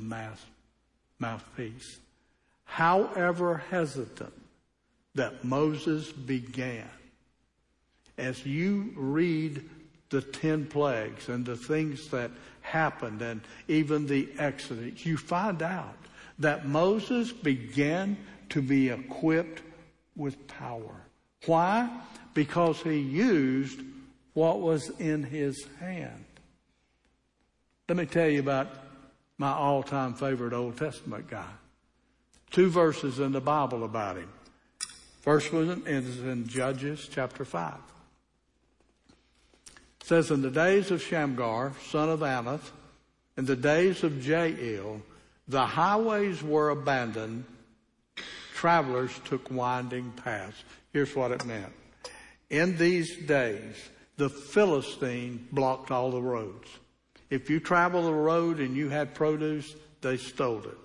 mouthpiece. 1.18 1.98
However 2.68 3.64
hesitant 3.72 4.34
that 5.16 5.44
Moses 5.44 6.12
began, 6.12 6.90
as 8.18 8.46
you 8.46 8.94
read 8.96 9.68
the 10.10 10.22
ten 10.22 10.66
plagues 10.66 11.28
and 11.30 11.46
the 11.46 11.58
things 11.58 12.10
that 12.10 12.30
happened 12.62 13.22
and 13.22 13.42
even 13.68 14.06
the 14.06 14.30
Exodus, 14.38 15.06
you 15.06 15.18
find 15.18 15.64
out 15.64 15.98
that 16.40 16.68
Moses 16.68 17.32
began 17.32 18.16
to 18.50 18.62
be 18.62 18.90
equipped 18.90 19.64
with 20.16 20.48
power. 20.48 21.02
Why? 21.46 21.90
Because 22.34 22.82
he 22.82 22.98
used 23.00 23.82
what 24.34 24.60
was 24.60 24.90
in 25.00 25.24
his 25.24 25.66
hand. 25.80 26.26
Let 27.90 27.98
me 27.98 28.06
tell 28.06 28.28
you 28.28 28.42
about 28.42 28.68
my 29.38 29.52
all 29.52 29.82
time 29.82 30.14
favorite 30.14 30.54
Old 30.54 30.78
Testament 30.78 31.28
guy. 31.30 31.50
Two 32.52 32.70
verses 32.70 33.20
in 33.20 33.32
the 33.32 33.42
Bible 33.42 33.84
about 33.84 34.18
him. 34.18 34.30
First 35.22 35.52
one 35.52 35.84
is 35.86 36.20
in 36.22 36.48
Judges 36.48 37.10
chapter 37.12 37.44
5. 37.44 37.74
It 39.68 39.74
says, 40.04 40.32
In 40.32 40.42
the 40.42 40.50
days 40.50 40.90
of 40.90 41.02
Shamgar, 41.02 41.74
son 41.90 42.10
of 42.10 42.22
Anath, 42.22 42.72
in 43.36 43.46
the 43.46 43.56
days 43.56 44.04
of 44.04 44.26
Jael, 44.26 45.02
the 45.48 45.66
highways 45.66 46.42
were 46.42 46.70
abandoned, 46.70 47.46
travelers 48.56 49.12
took 49.26 49.52
winding 49.52 50.12
paths. 50.24 50.64
Here's 50.94 51.16
what 51.16 51.32
it 51.32 51.46
meant. 51.46 51.74
In 52.50 52.78
these 52.78 53.18
days, 53.26 53.76
the 54.16 54.30
Philistine 54.30 55.48
blocked 55.52 55.92
all 55.92 56.12
the 56.12 56.22
roads. 56.22 56.68
If 57.30 57.50
you 57.50 57.60
traveled 57.60 58.06
the 58.06 58.14
road 58.14 58.60
and 58.60 58.76
you 58.76 58.90
had 58.90 59.14
produce, 59.14 59.76
they 60.02 60.18
stole 60.18 60.64
it. 60.64 60.78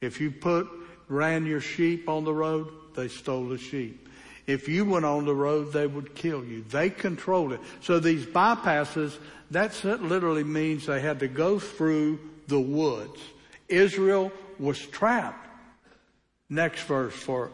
If 0.00 0.20
you 0.20 0.30
put, 0.30 0.68
ran 1.12 1.46
your 1.46 1.60
sheep 1.60 2.08
on 2.08 2.24
the 2.24 2.34
road, 2.34 2.68
they 2.94 3.08
stole 3.08 3.48
the 3.48 3.58
sheep. 3.58 4.08
If 4.46 4.68
you 4.68 4.84
went 4.84 5.04
on 5.04 5.24
the 5.24 5.34
road, 5.34 5.72
they 5.72 5.86
would 5.86 6.14
kill 6.14 6.44
you. 6.44 6.64
They 6.68 6.90
controlled 6.90 7.52
it. 7.52 7.60
So 7.80 8.00
these 8.00 8.26
bypasses, 8.26 9.16
that 9.50 9.84
literally 9.84 10.42
means 10.42 10.86
they 10.86 11.00
had 11.00 11.20
to 11.20 11.28
go 11.28 11.58
through 11.58 12.18
the 12.48 12.58
woods. 12.58 13.20
Israel 13.68 14.32
was 14.58 14.80
trapped. 14.80 15.46
Next 16.48 16.82
verse 16.82 17.14
for, 17.14 17.50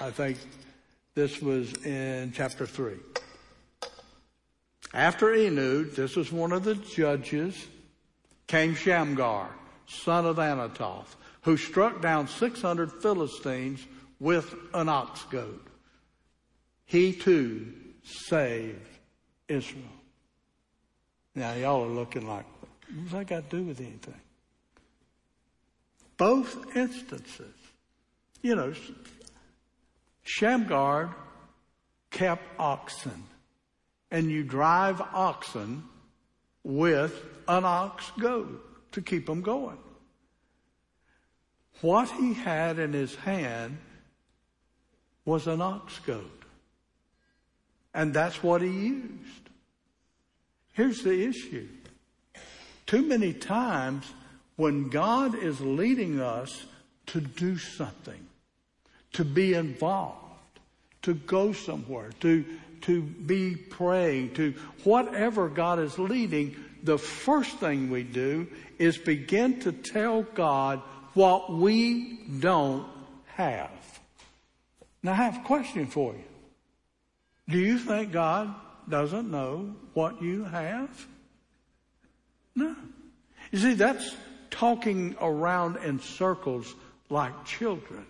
I 0.00 0.10
think 0.10 0.38
this 1.14 1.40
was 1.40 1.72
in 1.84 2.32
chapter 2.34 2.66
3. 2.66 2.94
After 4.92 5.32
Ehud, 5.32 5.94
this 5.94 6.16
was 6.16 6.32
one 6.32 6.52
of 6.52 6.64
the 6.64 6.74
judges, 6.74 7.66
came 8.46 8.74
Shamgar, 8.74 9.48
son 9.86 10.26
of 10.26 10.36
Anatoth, 10.36 11.16
who 11.46 11.56
struck 11.56 12.02
down 12.02 12.26
600 12.26 12.90
Philistines 13.00 13.86
with 14.18 14.52
an 14.74 14.88
ox 14.88 15.22
goad. 15.30 15.60
He 16.86 17.12
too 17.12 17.72
saved 18.02 18.80
Israel. 19.46 19.84
Now 21.36 21.54
y'all 21.54 21.84
are 21.84 21.88
looking 21.88 22.26
like, 22.26 22.46
what's 22.92 23.12
that 23.12 23.28
got 23.28 23.48
to 23.48 23.56
do 23.58 23.62
with 23.62 23.78
anything? 23.78 24.20
Both 26.16 26.76
instances, 26.76 27.54
you 28.42 28.56
know, 28.56 28.74
Shamgar 30.24 31.14
kept 32.10 32.42
oxen, 32.58 33.22
and 34.10 34.32
you 34.32 34.42
drive 34.42 35.00
oxen 35.00 35.84
with 36.64 37.22
an 37.46 37.64
ox 37.64 38.10
goad 38.18 38.58
to 38.90 39.00
keep 39.00 39.26
them 39.26 39.42
going. 39.42 39.78
What 41.80 42.10
he 42.10 42.34
had 42.34 42.78
in 42.78 42.92
his 42.92 43.14
hand 43.14 43.78
was 45.24 45.46
an 45.46 45.60
ox 45.60 45.98
goad. 46.00 46.30
And 47.94 48.14
that's 48.14 48.42
what 48.42 48.62
he 48.62 48.68
used. 48.68 49.50
Here's 50.72 51.02
the 51.02 51.26
issue. 51.26 51.68
Too 52.86 53.02
many 53.02 53.32
times 53.32 54.12
when 54.56 54.88
God 54.88 55.34
is 55.34 55.60
leading 55.60 56.20
us 56.20 56.66
to 57.06 57.20
do 57.20 57.56
something, 57.58 58.26
to 59.12 59.24
be 59.24 59.54
involved, 59.54 60.18
to 61.02 61.14
go 61.14 61.52
somewhere, 61.52 62.10
to, 62.20 62.44
to 62.82 63.02
be 63.02 63.56
praying, 63.56 64.34
to 64.34 64.54
whatever 64.84 65.48
God 65.48 65.78
is 65.78 65.98
leading, 65.98 66.56
the 66.82 66.98
first 66.98 67.56
thing 67.58 67.90
we 67.90 68.02
do 68.02 68.46
is 68.78 68.98
begin 68.98 69.60
to 69.60 69.72
tell 69.72 70.22
God 70.22 70.82
what 71.16 71.50
we 71.50 72.18
don't 72.40 72.86
have. 73.34 73.70
Now 75.02 75.12
I 75.12 75.16
have 75.16 75.38
a 75.38 75.44
question 75.44 75.86
for 75.86 76.12
you. 76.12 76.24
Do 77.48 77.58
you 77.58 77.78
think 77.78 78.12
God 78.12 78.54
doesn't 78.88 79.30
know 79.30 79.74
what 79.94 80.20
you 80.20 80.44
have? 80.44 81.06
No. 82.54 82.76
You 83.50 83.58
see, 83.58 83.74
that's 83.74 84.14
talking 84.50 85.16
around 85.20 85.76
in 85.78 86.00
circles 86.00 86.74
like 87.08 87.44
children. 87.44 88.04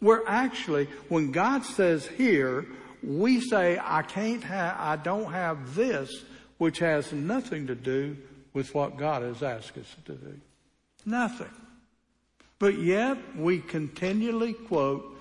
We're 0.00 0.26
actually, 0.26 0.88
when 1.08 1.32
God 1.32 1.64
says 1.64 2.06
here, 2.06 2.66
we 3.02 3.40
say, 3.40 3.78
I 3.82 4.02
can't 4.02 4.42
have, 4.42 4.76
I 4.78 4.96
don't 4.96 5.32
have 5.32 5.74
this, 5.74 6.24
which 6.56 6.78
has 6.78 7.12
nothing 7.12 7.66
to 7.66 7.74
do 7.74 8.16
with 8.54 8.74
what 8.74 8.96
God 8.96 9.22
has 9.22 9.42
asked 9.42 9.76
us 9.76 9.94
to 10.06 10.12
do. 10.12 10.40
Nothing. 11.04 11.50
But 12.58 12.78
yet 12.78 13.18
we 13.36 13.58
continually 13.58 14.54
quote 14.54 15.20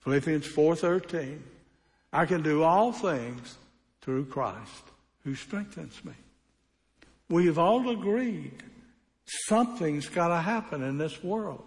Philippians 0.00 0.46
4:13, 0.46 1.42
I 2.12 2.26
can 2.26 2.42
do 2.42 2.62
all 2.62 2.92
things 2.92 3.56
through 4.00 4.26
Christ 4.26 4.84
who 5.24 5.34
strengthens 5.34 6.04
me. 6.04 6.14
We 7.28 7.46
have 7.46 7.58
all 7.58 7.90
agreed 7.90 8.62
something's 9.46 10.08
got 10.08 10.28
to 10.28 10.40
happen 10.40 10.82
in 10.82 10.98
this 10.98 11.22
world. 11.22 11.64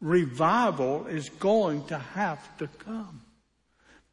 Revival 0.00 1.06
is 1.06 1.28
going 1.28 1.84
to 1.86 1.98
have 1.98 2.58
to 2.58 2.66
come. 2.66 3.22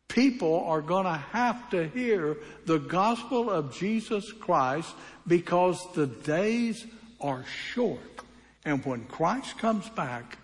People 0.07 0.63
are 0.65 0.81
going 0.81 1.05
to 1.05 1.23
have 1.31 1.69
to 1.71 1.87
hear 1.87 2.37
the 2.65 2.77
gospel 2.77 3.49
of 3.49 3.75
Jesus 3.75 4.31
Christ 4.31 4.93
because 5.25 5.81
the 5.93 6.05
days 6.07 6.85
are 7.19 7.43
short. 7.73 8.21
And 8.65 8.83
when 8.85 9.05
Christ 9.05 9.57
comes 9.57 9.89
back, 9.89 10.37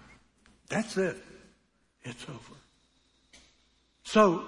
that's 0.68 0.98
it. 0.98 1.18
It's 2.04 2.24
over. 2.30 2.60
So, 4.04 4.46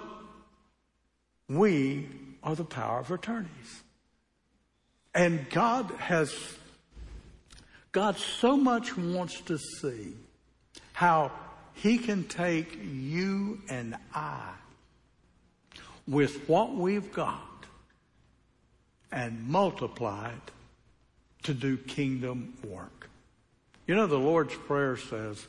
we 1.48 2.08
are 2.42 2.54
the 2.54 2.64
power 2.64 3.00
of 3.00 3.10
attorneys. 3.10 3.82
And 5.14 5.48
God 5.50 5.90
has, 5.98 6.34
God 7.92 8.16
so 8.16 8.56
much 8.56 8.96
wants 8.96 9.40
to 9.42 9.58
see 9.58 10.14
how 10.92 11.30
He 11.74 11.98
can 11.98 12.24
take 12.24 12.78
you 12.82 13.60
and 13.68 13.96
I 14.14 14.52
with 16.08 16.48
what 16.48 16.74
we've 16.74 17.12
got 17.12 17.66
and 19.10 19.46
multiply 19.46 20.30
it 20.30 20.50
to 21.44 21.54
do 21.54 21.76
kingdom 21.76 22.54
work. 22.64 23.10
You 23.92 23.98
know, 23.98 24.06
the 24.06 24.16
Lord's 24.16 24.54
Prayer 24.54 24.96
says, 24.96 25.46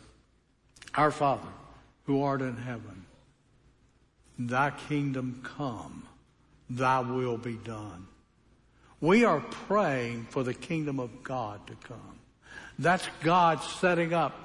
Our 0.95 1.12
Father, 1.12 1.47
who 2.03 2.23
art 2.23 2.41
in 2.41 2.58
heaven, 2.58 3.06
Thy 4.38 4.71
kingdom 4.71 5.39
come, 5.43 6.06
thy 6.69 6.99
will 6.99 7.38
be 7.38 7.53
done. 7.53 8.06
We 8.99 9.23
are 9.23 9.39
praying 9.39 10.27
for 10.29 10.43
the 10.43 10.53
kingdom 10.53 10.99
of 10.99 11.23
God 11.23 11.65
to 11.67 11.75
come. 11.88 12.19
That's 12.77 13.08
God 13.21 13.63
setting 13.63 14.13
up 14.13 14.38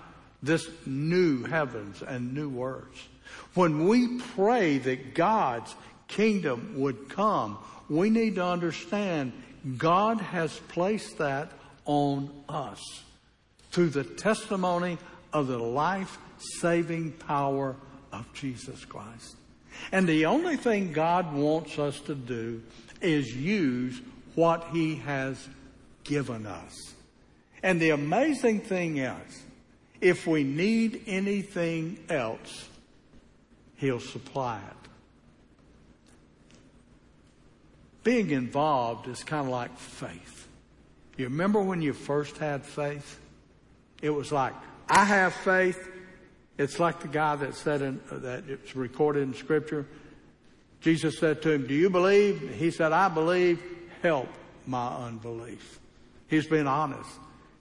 this 0.44 0.68
new 0.87 1.42
heavens 1.42 2.00
and 2.00 2.34
new 2.34 2.62
earth. 2.62 3.08
When 3.54 3.88
we 3.88 4.20
pray 4.37 4.78
that 4.78 5.16
God's 5.16 5.74
kingdom 6.06 6.74
would 6.76 7.08
come, 7.08 7.58
we 7.90 8.11
need 8.11 8.37
to 8.37 8.44
understand 8.44 9.32
God 9.76 10.20
has 10.20 10.56
placed 10.68 11.18
that 11.18 11.50
on 11.84 12.30
us 12.48 13.02
through 13.70 13.90
the 13.90 14.04
testimony 14.04 14.98
of 15.33 15.46
the 15.46 15.59
life 15.59 16.18
saving 16.38 17.12
power 17.12 17.76
of 18.12 18.33
Jesus 18.33 18.85
Christ. 18.85 19.37
And 19.92 20.09
the 20.09 20.26
only 20.26 20.57
thing 20.57 20.92
God 20.92 21.33
wants 21.33 21.78
us 21.78 22.00
to 22.00 22.14
do 22.14 22.62
is 23.00 23.35
use 23.35 24.00
what 24.35 24.68
He 24.72 24.96
has 24.96 25.48
given 26.04 26.46
us. 26.46 26.94
And 27.62 27.81
the 27.81 27.90
amazing 27.90 28.61
thing 28.61 28.98
is, 28.98 29.42
if 30.00 30.26
we 30.26 30.44
need 30.44 31.02
anything 31.07 31.98
else, 32.09 32.68
He'll 33.76 34.00
supply 34.00 34.59
it. 34.59 34.88
Being 38.04 38.31
involved 38.31 39.07
is 39.09 39.22
kind 39.22 39.46
of 39.46 39.52
like 39.52 39.76
faith. 39.76 40.48
You 41.16 41.26
remember 41.26 41.61
when 41.61 41.83
you 41.83 41.92
first 41.92 42.38
had 42.38 42.64
faith? 42.64 43.20
It 44.00 44.11
was 44.11 44.32
like, 44.32 44.54
I 44.88 45.04
have 45.04 45.34
faith. 45.34 45.88
It's 46.56 46.78
like 46.78 47.00
the 47.00 47.08
guy 47.08 47.37
that 47.37 47.54
said 47.54 47.82
in, 47.82 48.00
uh, 48.11 48.18
that 48.18 48.48
it's 48.48 48.74
recorded 48.74 49.22
in 49.22 49.34
scripture. 49.34 49.87
Jesus 50.80 51.18
said 51.18 51.42
to 51.42 51.52
him, 51.52 51.66
do 51.66 51.74
you 51.74 51.90
believe? 51.90 52.54
He 52.56 52.70
said, 52.70 52.92
I 52.92 53.08
believe. 53.08 53.62
Help 54.02 54.28
my 54.66 54.88
unbelief. 55.06 55.80
He's 56.28 56.46
being 56.46 56.68
honest. 56.68 57.11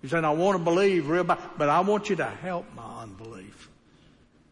He's 0.02 0.12
saying, 0.12 0.26
I 0.26 0.32
want 0.32 0.58
to 0.58 0.64
believe 0.64 1.08
real 1.08 1.24
but 1.24 1.70
I 1.70 1.80
want 1.80 2.10
you 2.10 2.16
to 2.18 2.26
help 2.26 2.66
my 2.76 3.02
unbelief. 3.02 3.70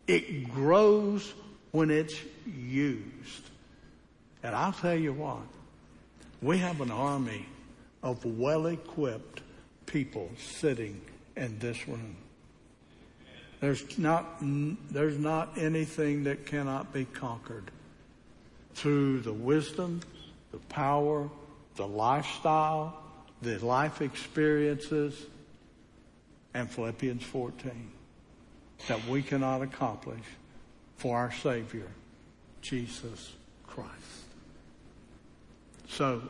It 0.08 0.52
grows 0.52 1.34
when 1.72 1.92
it's 1.92 2.16
used. 2.46 3.50
And 4.42 4.56
I'll 4.56 4.74
tell 4.74 4.96
you 4.96 5.14
what, 5.14 5.42
we 6.42 6.58
have 6.60 6.82
an 6.82 6.92
army 6.92 7.46
of 8.02 8.24
well 8.26 8.68
equipped 8.68 9.42
people 9.86 10.30
sitting 10.38 11.02
in 11.36 11.60
this 11.60 11.88
room. 11.88 12.16
There's 13.62 13.98
not, 13.98 14.38
there's 14.42 15.18
not 15.18 15.58
anything 15.58 16.26
that 16.26 16.46
cannot 16.46 16.94
be 16.94 17.06
conquered 17.06 17.72
through 18.74 19.22
the 19.22 19.34
wisdom, 19.34 20.02
the 20.52 20.58
power, 20.58 21.30
the 21.76 21.88
lifestyle, 21.88 23.02
the 23.42 23.58
life 23.66 24.02
experiences, 24.02 25.26
and 26.54 26.70
Philippians 26.70 27.24
14 27.24 27.92
that 28.88 29.06
we 29.08 29.22
cannot 29.22 29.62
accomplish 29.62 30.24
for 30.98 31.18
our 31.18 31.32
Savior, 31.32 31.88
Jesus 32.62 33.34
Christ. 33.66 33.92
So, 35.90 36.22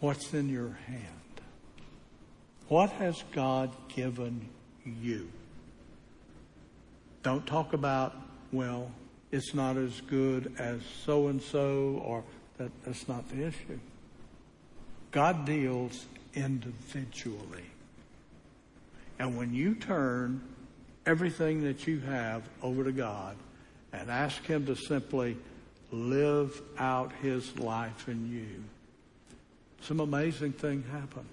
what's 0.00 0.32
in 0.34 0.48
your 0.48 0.78
hand? 0.86 1.25
What 2.68 2.90
has 2.90 3.22
God 3.32 3.70
given 3.88 4.48
you? 4.84 5.30
Don't 7.22 7.46
talk 7.46 7.72
about, 7.72 8.14
well, 8.52 8.90
it's 9.30 9.54
not 9.54 9.76
as 9.76 10.00
good 10.02 10.52
as 10.58 10.80
so 11.04 11.28
and 11.28 11.40
so, 11.40 12.02
or 12.04 12.24
that, 12.58 12.70
that's 12.84 13.08
not 13.08 13.28
the 13.28 13.46
issue. 13.46 13.78
God 15.10 15.44
deals 15.44 16.06
individually. 16.34 17.64
And 19.18 19.36
when 19.36 19.54
you 19.54 19.74
turn 19.74 20.42
everything 21.06 21.62
that 21.64 21.86
you 21.86 22.00
have 22.00 22.42
over 22.62 22.84
to 22.84 22.92
God 22.92 23.36
and 23.92 24.10
ask 24.10 24.44
Him 24.44 24.66
to 24.66 24.76
simply 24.76 25.36
live 25.92 26.60
out 26.78 27.12
His 27.22 27.58
life 27.58 28.08
in 28.08 28.30
you, 28.30 28.64
some 29.80 30.00
amazing 30.00 30.52
thing 30.52 30.84
happen. 30.90 31.26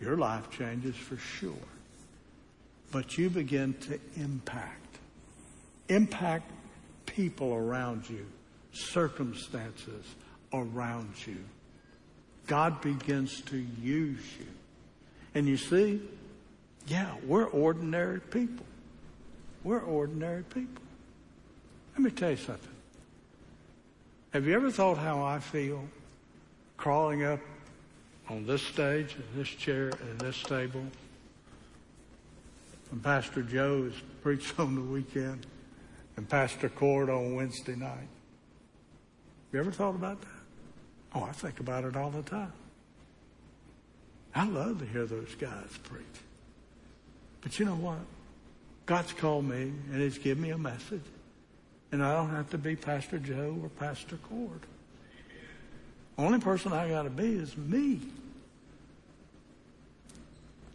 Your 0.00 0.16
life 0.16 0.50
changes 0.50 0.96
for 0.96 1.16
sure. 1.16 1.52
But 2.90 3.18
you 3.18 3.30
begin 3.30 3.74
to 3.88 3.98
impact. 4.16 4.98
Impact 5.88 6.50
people 7.06 7.54
around 7.54 8.08
you, 8.08 8.26
circumstances 8.72 10.04
around 10.52 11.14
you. 11.26 11.38
God 12.46 12.80
begins 12.80 13.40
to 13.42 13.56
use 13.56 14.24
you. 14.38 14.46
And 15.34 15.48
you 15.48 15.56
see, 15.56 16.00
yeah, 16.86 17.14
we're 17.26 17.46
ordinary 17.46 18.20
people. 18.20 18.66
We're 19.62 19.80
ordinary 19.80 20.42
people. 20.42 20.82
Let 21.94 22.02
me 22.02 22.10
tell 22.10 22.30
you 22.30 22.36
something. 22.36 22.70
Have 24.32 24.46
you 24.46 24.54
ever 24.54 24.70
thought 24.70 24.98
how 24.98 25.22
I 25.22 25.38
feel 25.38 25.84
crawling 26.76 27.24
up 27.24 27.40
on 28.28 28.46
this 28.46 28.62
stage, 28.62 29.16
in 29.16 29.38
this 29.38 29.48
chair, 29.48 29.88
in 29.88 30.18
this 30.18 30.42
table? 30.42 30.84
And 32.90 33.02
Pastor 33.02 33.42
Joe 33.42 33.90
is 33.92 34.00
preached 34.22 34.58
on 34.58 34.74
the 34.74 34.80
weekend 34.80 35.46
and 36.16 36.28
Pastor 36.28 36.68
Cord 36.68 37.10
on 37.10 37.34
Wednesday 37.34 37.74
night. 37.74 38.08
You 39.52 39.60
ever 39.60 39.72
thought 39.72 39.94
about 39.94 40.20
that? 40.20 40.28
Oh, 41.14 41.22
I 41.22 41.32
think 41.32 41.60
about 41.60 41.84
it 41.84 41.96
all 41.96 42.10
the 42.10 42.22
time. 42.22 42.52
I 44.34 44.46
love 44.48 44.80
to 44.80 44.86
hear 44.86 45.06
those 45.06 45.34
guys 45.36 45.78
preach. 45.84 46.02
But 47.40 47.58
you 47.58 47.66
know 47.66 47.76
what? 47.76 47.98
God's 48.86 49.12
called 49.12 49.44
me 49.44 49.72
and 49.92 50.02
He's 50.02 50.18
given 50.18 50.42
me 50.42 50.50
a 50.50 50.58
message. 50.58 51.04
And 51.92 52.02
I 52.02 52.12
don't 52.14 52.30
have 52.30 52.50
to 52.50 52.58
be 52.58 52.74
Pastor 52.74 53.18
Joe 53.18 53.56
or 53.62 53.68
Pastor 53.68 54.16
Cord. 54.16 54.60
Only 56.16 56.38
person 56.38 56.72
I 56.72 56.88
got 56.88 57.02
to 57.02 57.10
be 57.10 57.34
is 57.34 57.56
me. 57.56 58.00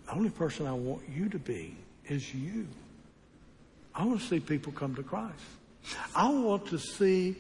The 0.06 0.14
only 0.14 0.30
person 0.30 0.68
I 0.68 0.74
want 0.74 1.02
you 1.08 1.30
to 1.30 1.40
be 1.40 1.76
is 2.08 2.34
you. 2.34 2.68
I 3.96 4.04
want 4.06 4.20
to 4.20 4.26
see 4.26 4.40
people 4.40 4.72
come 4.74 4.96
to 4.96 5.04
Christ. 5.04 5.36
I 6.16 6.30
want 6.30 6.68
to 6.68 6.80
see 6.80 7.36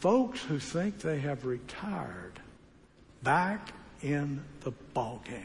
folks 0.00 0.42
who 0.42 0.58
think 0.58 0.98
they 1.00 1.18
have 1.20 1.44
retired 1.44 2.40
back 3.22 3.72
in 4.02 4.42
the 4.60 4.70
ball 4.70 5.22
game 5.24 5.42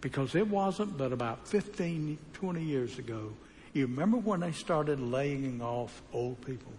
because 0.00 0.34
it 0.34 0.46
wasn't 0.46 0.96
but 0.98 1.12
about 1.12 1.46
15, 1.48 2.18
20 2.34 2.62
years 2.62 2.98
ago. 2.98 3.32
You 3.72 3.86
remember 3.86 4.18
when 4.18 4.40
they 4.40 4.52
started 4.52 5.00
laying 5.00 5.62
off 5.62 6.02
old 6.12 6.44
people? 6.44 6.72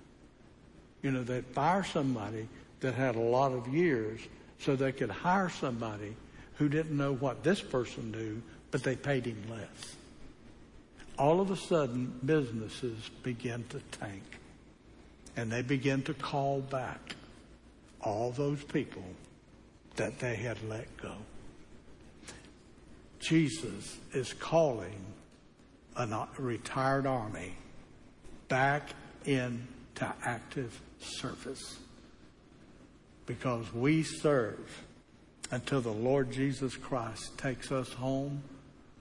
You 1.02 1.12
know, 1.12 1.24
they'd 1.24 1.46
fire 1.48 1.84
somebody 1.84 2.48
that 2.84 2.94
had 2.94 3.16
a 3.16 3.20
lot 3.20 3.54
of 3.54 3.68
years 3.74 4.20
so 4.60 4.76
they 4.76 4.92
could 4.92 5.10
hire 5.10 5.50
somebody 5.50 6.16
who 6.56 6.70
didn't 6.70 6.96
know 6.96 7.14
what 7.14 7.44
this 7.44 7.62
person 7.62 8.12
knew, 8.12 8.42
but 8.72 8.84
they 8.84 8.96
paid 8.96 9.26
him 9.26 9.42
less. 9.50 9.96
All 11.18 11.42
of 11.42 11.50
a 11.50 11.56
sudden, 11.56 12.20
businesses 12.26 13.10
begin 13.24 13.64
to 13.70 13.80
tank 13.98 14.24
and 15.36 15.52
they 15.52 15.62
begin 15.62 16.04
to 16.04 16.14
call 16.14 16.60
back 16.60 17.16
all 18.02 18.32
those 18.32 18.62
people 18.64 19.04
that 19.96 20.20
they 20.20 20.36
had 20.36 20.58
let 20.68 20.86
go. 20.98 21.14
Jesus 23.20 23.98
is 24.12 24.34
calling 24.34 25.00
a 25.96 26.28
retired 26.38 27.06
army 27.06 27.54
back 28.50 28.90
into 29.26 30.14
active 30.24 30.80
service 31.00 31.78
because 33.26 33.74
we 33.74 34.04
serve 34.04 34.84
until 35.52 35.82
the 35.82 35.92
Lord 35.92 36.32
Jesus 36.32 36.76
Christ 36.76 37.38
takes 37.38 37.72
us 37.72 37.92
home 37.94 38.44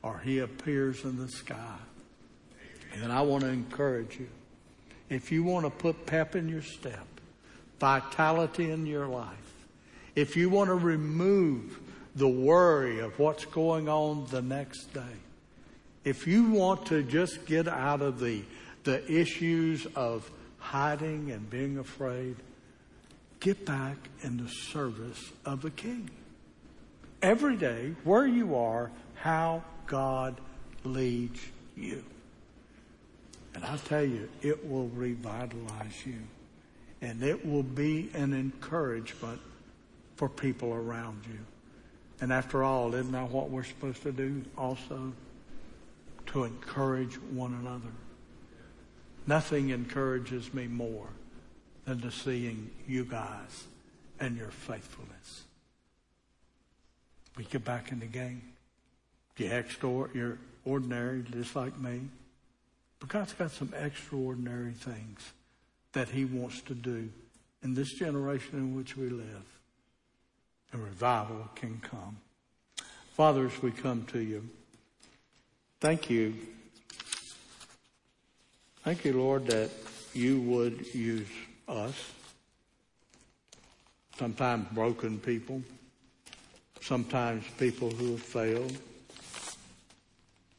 or 0.02 0.18
he 0.18 0.38
appears 0.38 1.04
in 1.04 1.16
the 1.18 1.28
sky. 1.28 1.76
And 3.02 3.12
I 3.12 3.22
want 3.22 3.44
to 3.44 3.48
encourage 3.48 4.18
you. 4.18 4.28
If 5.08 5.32
you 5.32 5.44
want 5.44 5.64
to 5.66 5.70
put 5.70 6.06
pep 6.06 6.36
in 6.36 6.48
your 6.48 6.62
step, 6.62 7.06
vitality 7.78 8.70
in 8.70 8.86
your 8.86 9.06
life, 9.06 9.28
if 10.14 10.36
you 10.36 10.50
want 10.50 10.68
to 10.68 10.74
remove 10.74 11.80
the 12.16 12.28
worry 12.28 12.98
of 13.00 13.18
what's 13.18 13.44
going 13.46 13.88
on 13.88 14.26
the 14.30 14.42
next 14.42 14.92
day. 14.92 15.00
If 16.04 16.26
you 16.26 16.50
want 16.50 16.86
to 16.86 17.02
just 17.02 17.46
get 17.46 17.68
out 17.68 18.02
of 18.02 18.20
the, 18.20 18.42
the 18.84 19.10
issues 19.10 19.86
of 19.96 20.30
hiding 20.58 21.30
and 21.30 21.48
being 21.48 21.78
afraid, 21.78 22.36
get 23.42 23.66
back 23.66 23.96
in 24.22 24.36
the 24.36 24.48
service 24.48 25.32
of 25.44 25.62
the 25.62 25.70
King. 25.70 26.08
Every 27.20 27.56
day, 27.56 27.94
where 28.04 28.26
you 28.26 28.54
are, 28.54 28.90
how 29.16 29.64
God 29.86 30.40
leads 30.84 31.40
you. 31.76 32.04
And 33.54 33.64
I 33.64 33.76
tell 33.76 34.04
you, 34.04 34.30
it 34.42 34.68
will 34.68 34.88
revitalize 34.88 36.06
you. 36.06 36.20
And 37.00 37.22
it 37.22 37.44
will 37.44 37.64
be 37.64 38.10
an 38.14 38.32
encouragement 38.32 39.40
for 40.14 40.28
people 40.28 40.72
around 40.72 41.24
you. 41.26 41.38
And 42.20 42.32
after 42.32 42.62
all, 42.62 42.94
isn't 42.94 43.10
that 43.10 43.30
what 43.30 43.50
we're 43.50 43.64
supposed 43.64 44.02
to 44.02 44.12
do 44.12 44.42
also? 44.56 45.12
To 46.26 46.44
encourage 46.44 47.16
one 47.16 47.54
another. 47.54 47.92
Nothing 49.26 49.70
encourages 49.70 50.54
me 50.54 50.68
more 50.68 51.08
than 51.84 52.00
to 52.00 52.10
seeing 52.10 52.70
you 52.86 53.04
guys 53.04 53.64
and 54.20 54.36
your 54.36 54.50
faithfulness. 54.50 55.42
We 57.36 57.44
get 57.44 57.64
back 57.64 57.92
in 57.92 58.00
the 58.00 58.06
game. 58.06 58.42
You're 59.36 59.54
extra, 59.54 60.08
you're 60.14 60.38
ordinary, 60.64 61.24
just 61.30 61.56
like 61.56 61.78
me. 61.78 62.02
But 63.00 63.08
God's 63.08 63.32
got 63.32 63.50
some 63.50 63.72
extraordinary 63.76 64.72
things 64.72 65.32
that 65.92 66.08
He 66.08 66.24
wants 66.24 66.60
to 66.62 66.74
do 66.74 67.08
in 67.62 67.74
this 67.74 67.92
generation 67.92 68.58
in 68.58 68.76
which 68.76 68.96
we 68.96 69.08
live. 69.08 69.46
And 70.72 70.82
revival 70.82 71.48
can 71.54 71.80
come. 71.80 72.18
Father, 73.14 73.46
as 73.46 73.62
we 73.62 73.72
come 73.72 74.04
to 74.06 74.20
you, 74.20 74.48
thank 75.80 76.08
you. 76.08 76.34
Thank 78.84 79.04
you, 79.04 79.12
Lord, 79.12 79.46
that 79.46 79.70
you 80.14 80.40
would 80.40 80.94
use 80.94 81.28
us. 81.68 81.94
Sometimes 84.18 84.66
broken 84.72 85.18
people, 85.18 85.62
sometimes 86.80 87.44
people 87.58 87.90
who 87.90 88.12
have 88.12 88.22
failed. 88.22 88.76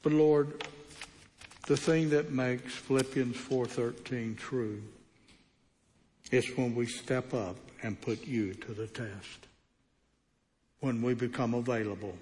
But 0.02 0.14
Lord, 0.14 0.64
the 1.68 1.78
thing 1.78 2.10
that 2.10 2.32
makes 2.32 2.76
Philippians 2.76 3.38
4:13 3.38 4.36
true 4.36 4.84
is 6.32 6.46
when 6.58 6.76
we 6.76 6.86
step 6.88 7.34
up 7.34 7.56
and 7.84 8.00
put 8.02 8.26
you 8.26 8.54
to 8.56 8.74
the 8.74 8.88
test. 8.88 9.48
When 10.80 11.02
we 11.02 11.14
become 11.14 11.54
available. 11.54 12.18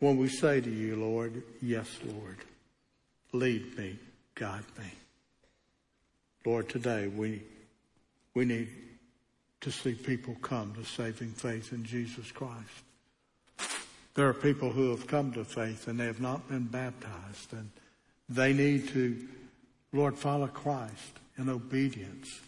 When 0.00 0.16
we 0.16 0.28
say 0.28 0.60
to 0.60 0.70
you, 0.70 0.96
Lord, 0.96 1.42
yes, 1.62 1.86
Lord, 2.04 2.38
lead 3.32 3.76
me, 3.76 3.98
guide 4.34 4.64
me. 4.78 4.90
Lord, 6.44 6.68
today 6.68 7.06
we, 7.06 7.42
we 8.34 8.44
need 8.44 8.68
to 9.60 9.70
see 9.70 9.92
people 9.92 10.36
come 10.40 10.74
to 10.74 10.84
saving 10.84 11.32
faith 11.32 11.72
in 11.72 11.84
Jesus 11.84 12.30
Christ. 12.32 12.84
There 14.14 14.28
are 14.28 14.34
people 14.34 14.70
who 14.70 14.90
have 14.90 15.06
come 15.06 15.32
to 15.32 15.44
faith 15.44 15.86
and 15.86 15.98
they 16.00 16.06
have 16.06 16.20
not 16.20 16.48
been 16.48 16.64
baptized 16.64 17.52
and 17.52 17.70
they 18.28 18.52
need 18.52 18.88
to, 18.88 19.16
Lord, 19.92 20.16
follow 20.16 20.46
Christ 20.46 21.18
in 21.36 21.48
obedience. 21.48 22.40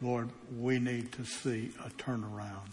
Lord, 0.00 0.30
we 0.58 0.78
need 0.78 1.12
to 1.12 1.24
see 1.24 1.70
a 1.84 1.90
turnaround. 1.90 2.72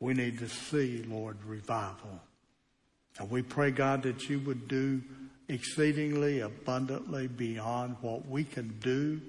We 0.00 0.14
need 0.14 0.38
to 0.38 0.48
see, 0.48 1.02
Lord, 1.02 1.36
revival. 1.44 2.20
And 3.18 3.30
we 3.30 3.42
pray, 3.42 3.70
God, 3.70 4.02
that 4.04 4.28
you 4.28 4.40
would 4.40 4.66
do 4.66 5.02
exceedingly 5.48 6.40
abundantly 6.40 7.26
beyond 7.26 7.96
what 8.00 8.26
we 8.26 8.44
can 8.44 8.68
do, 8.80 9.20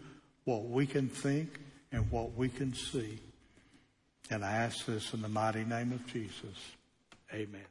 what 0.45 0.65
we 0.69 0.85
can 0.85 1.07
think, 1.07 1.59
and 1.91 2.09
what 2.11 2.35
we 2.35 2.49
can 2.49 2.73
see. 2.73 3.19
And 4.29 4.45
I 4.45 4.51
ask 4.51 4.85
this 4.85 5.13
in 5.13 5.21
the 5.21 5.29
mighty 5.29 5.65
name 5.65 5.91
of 5.91 6.05
Jesus. 6.07 6.57
Amen. 7.33 7.65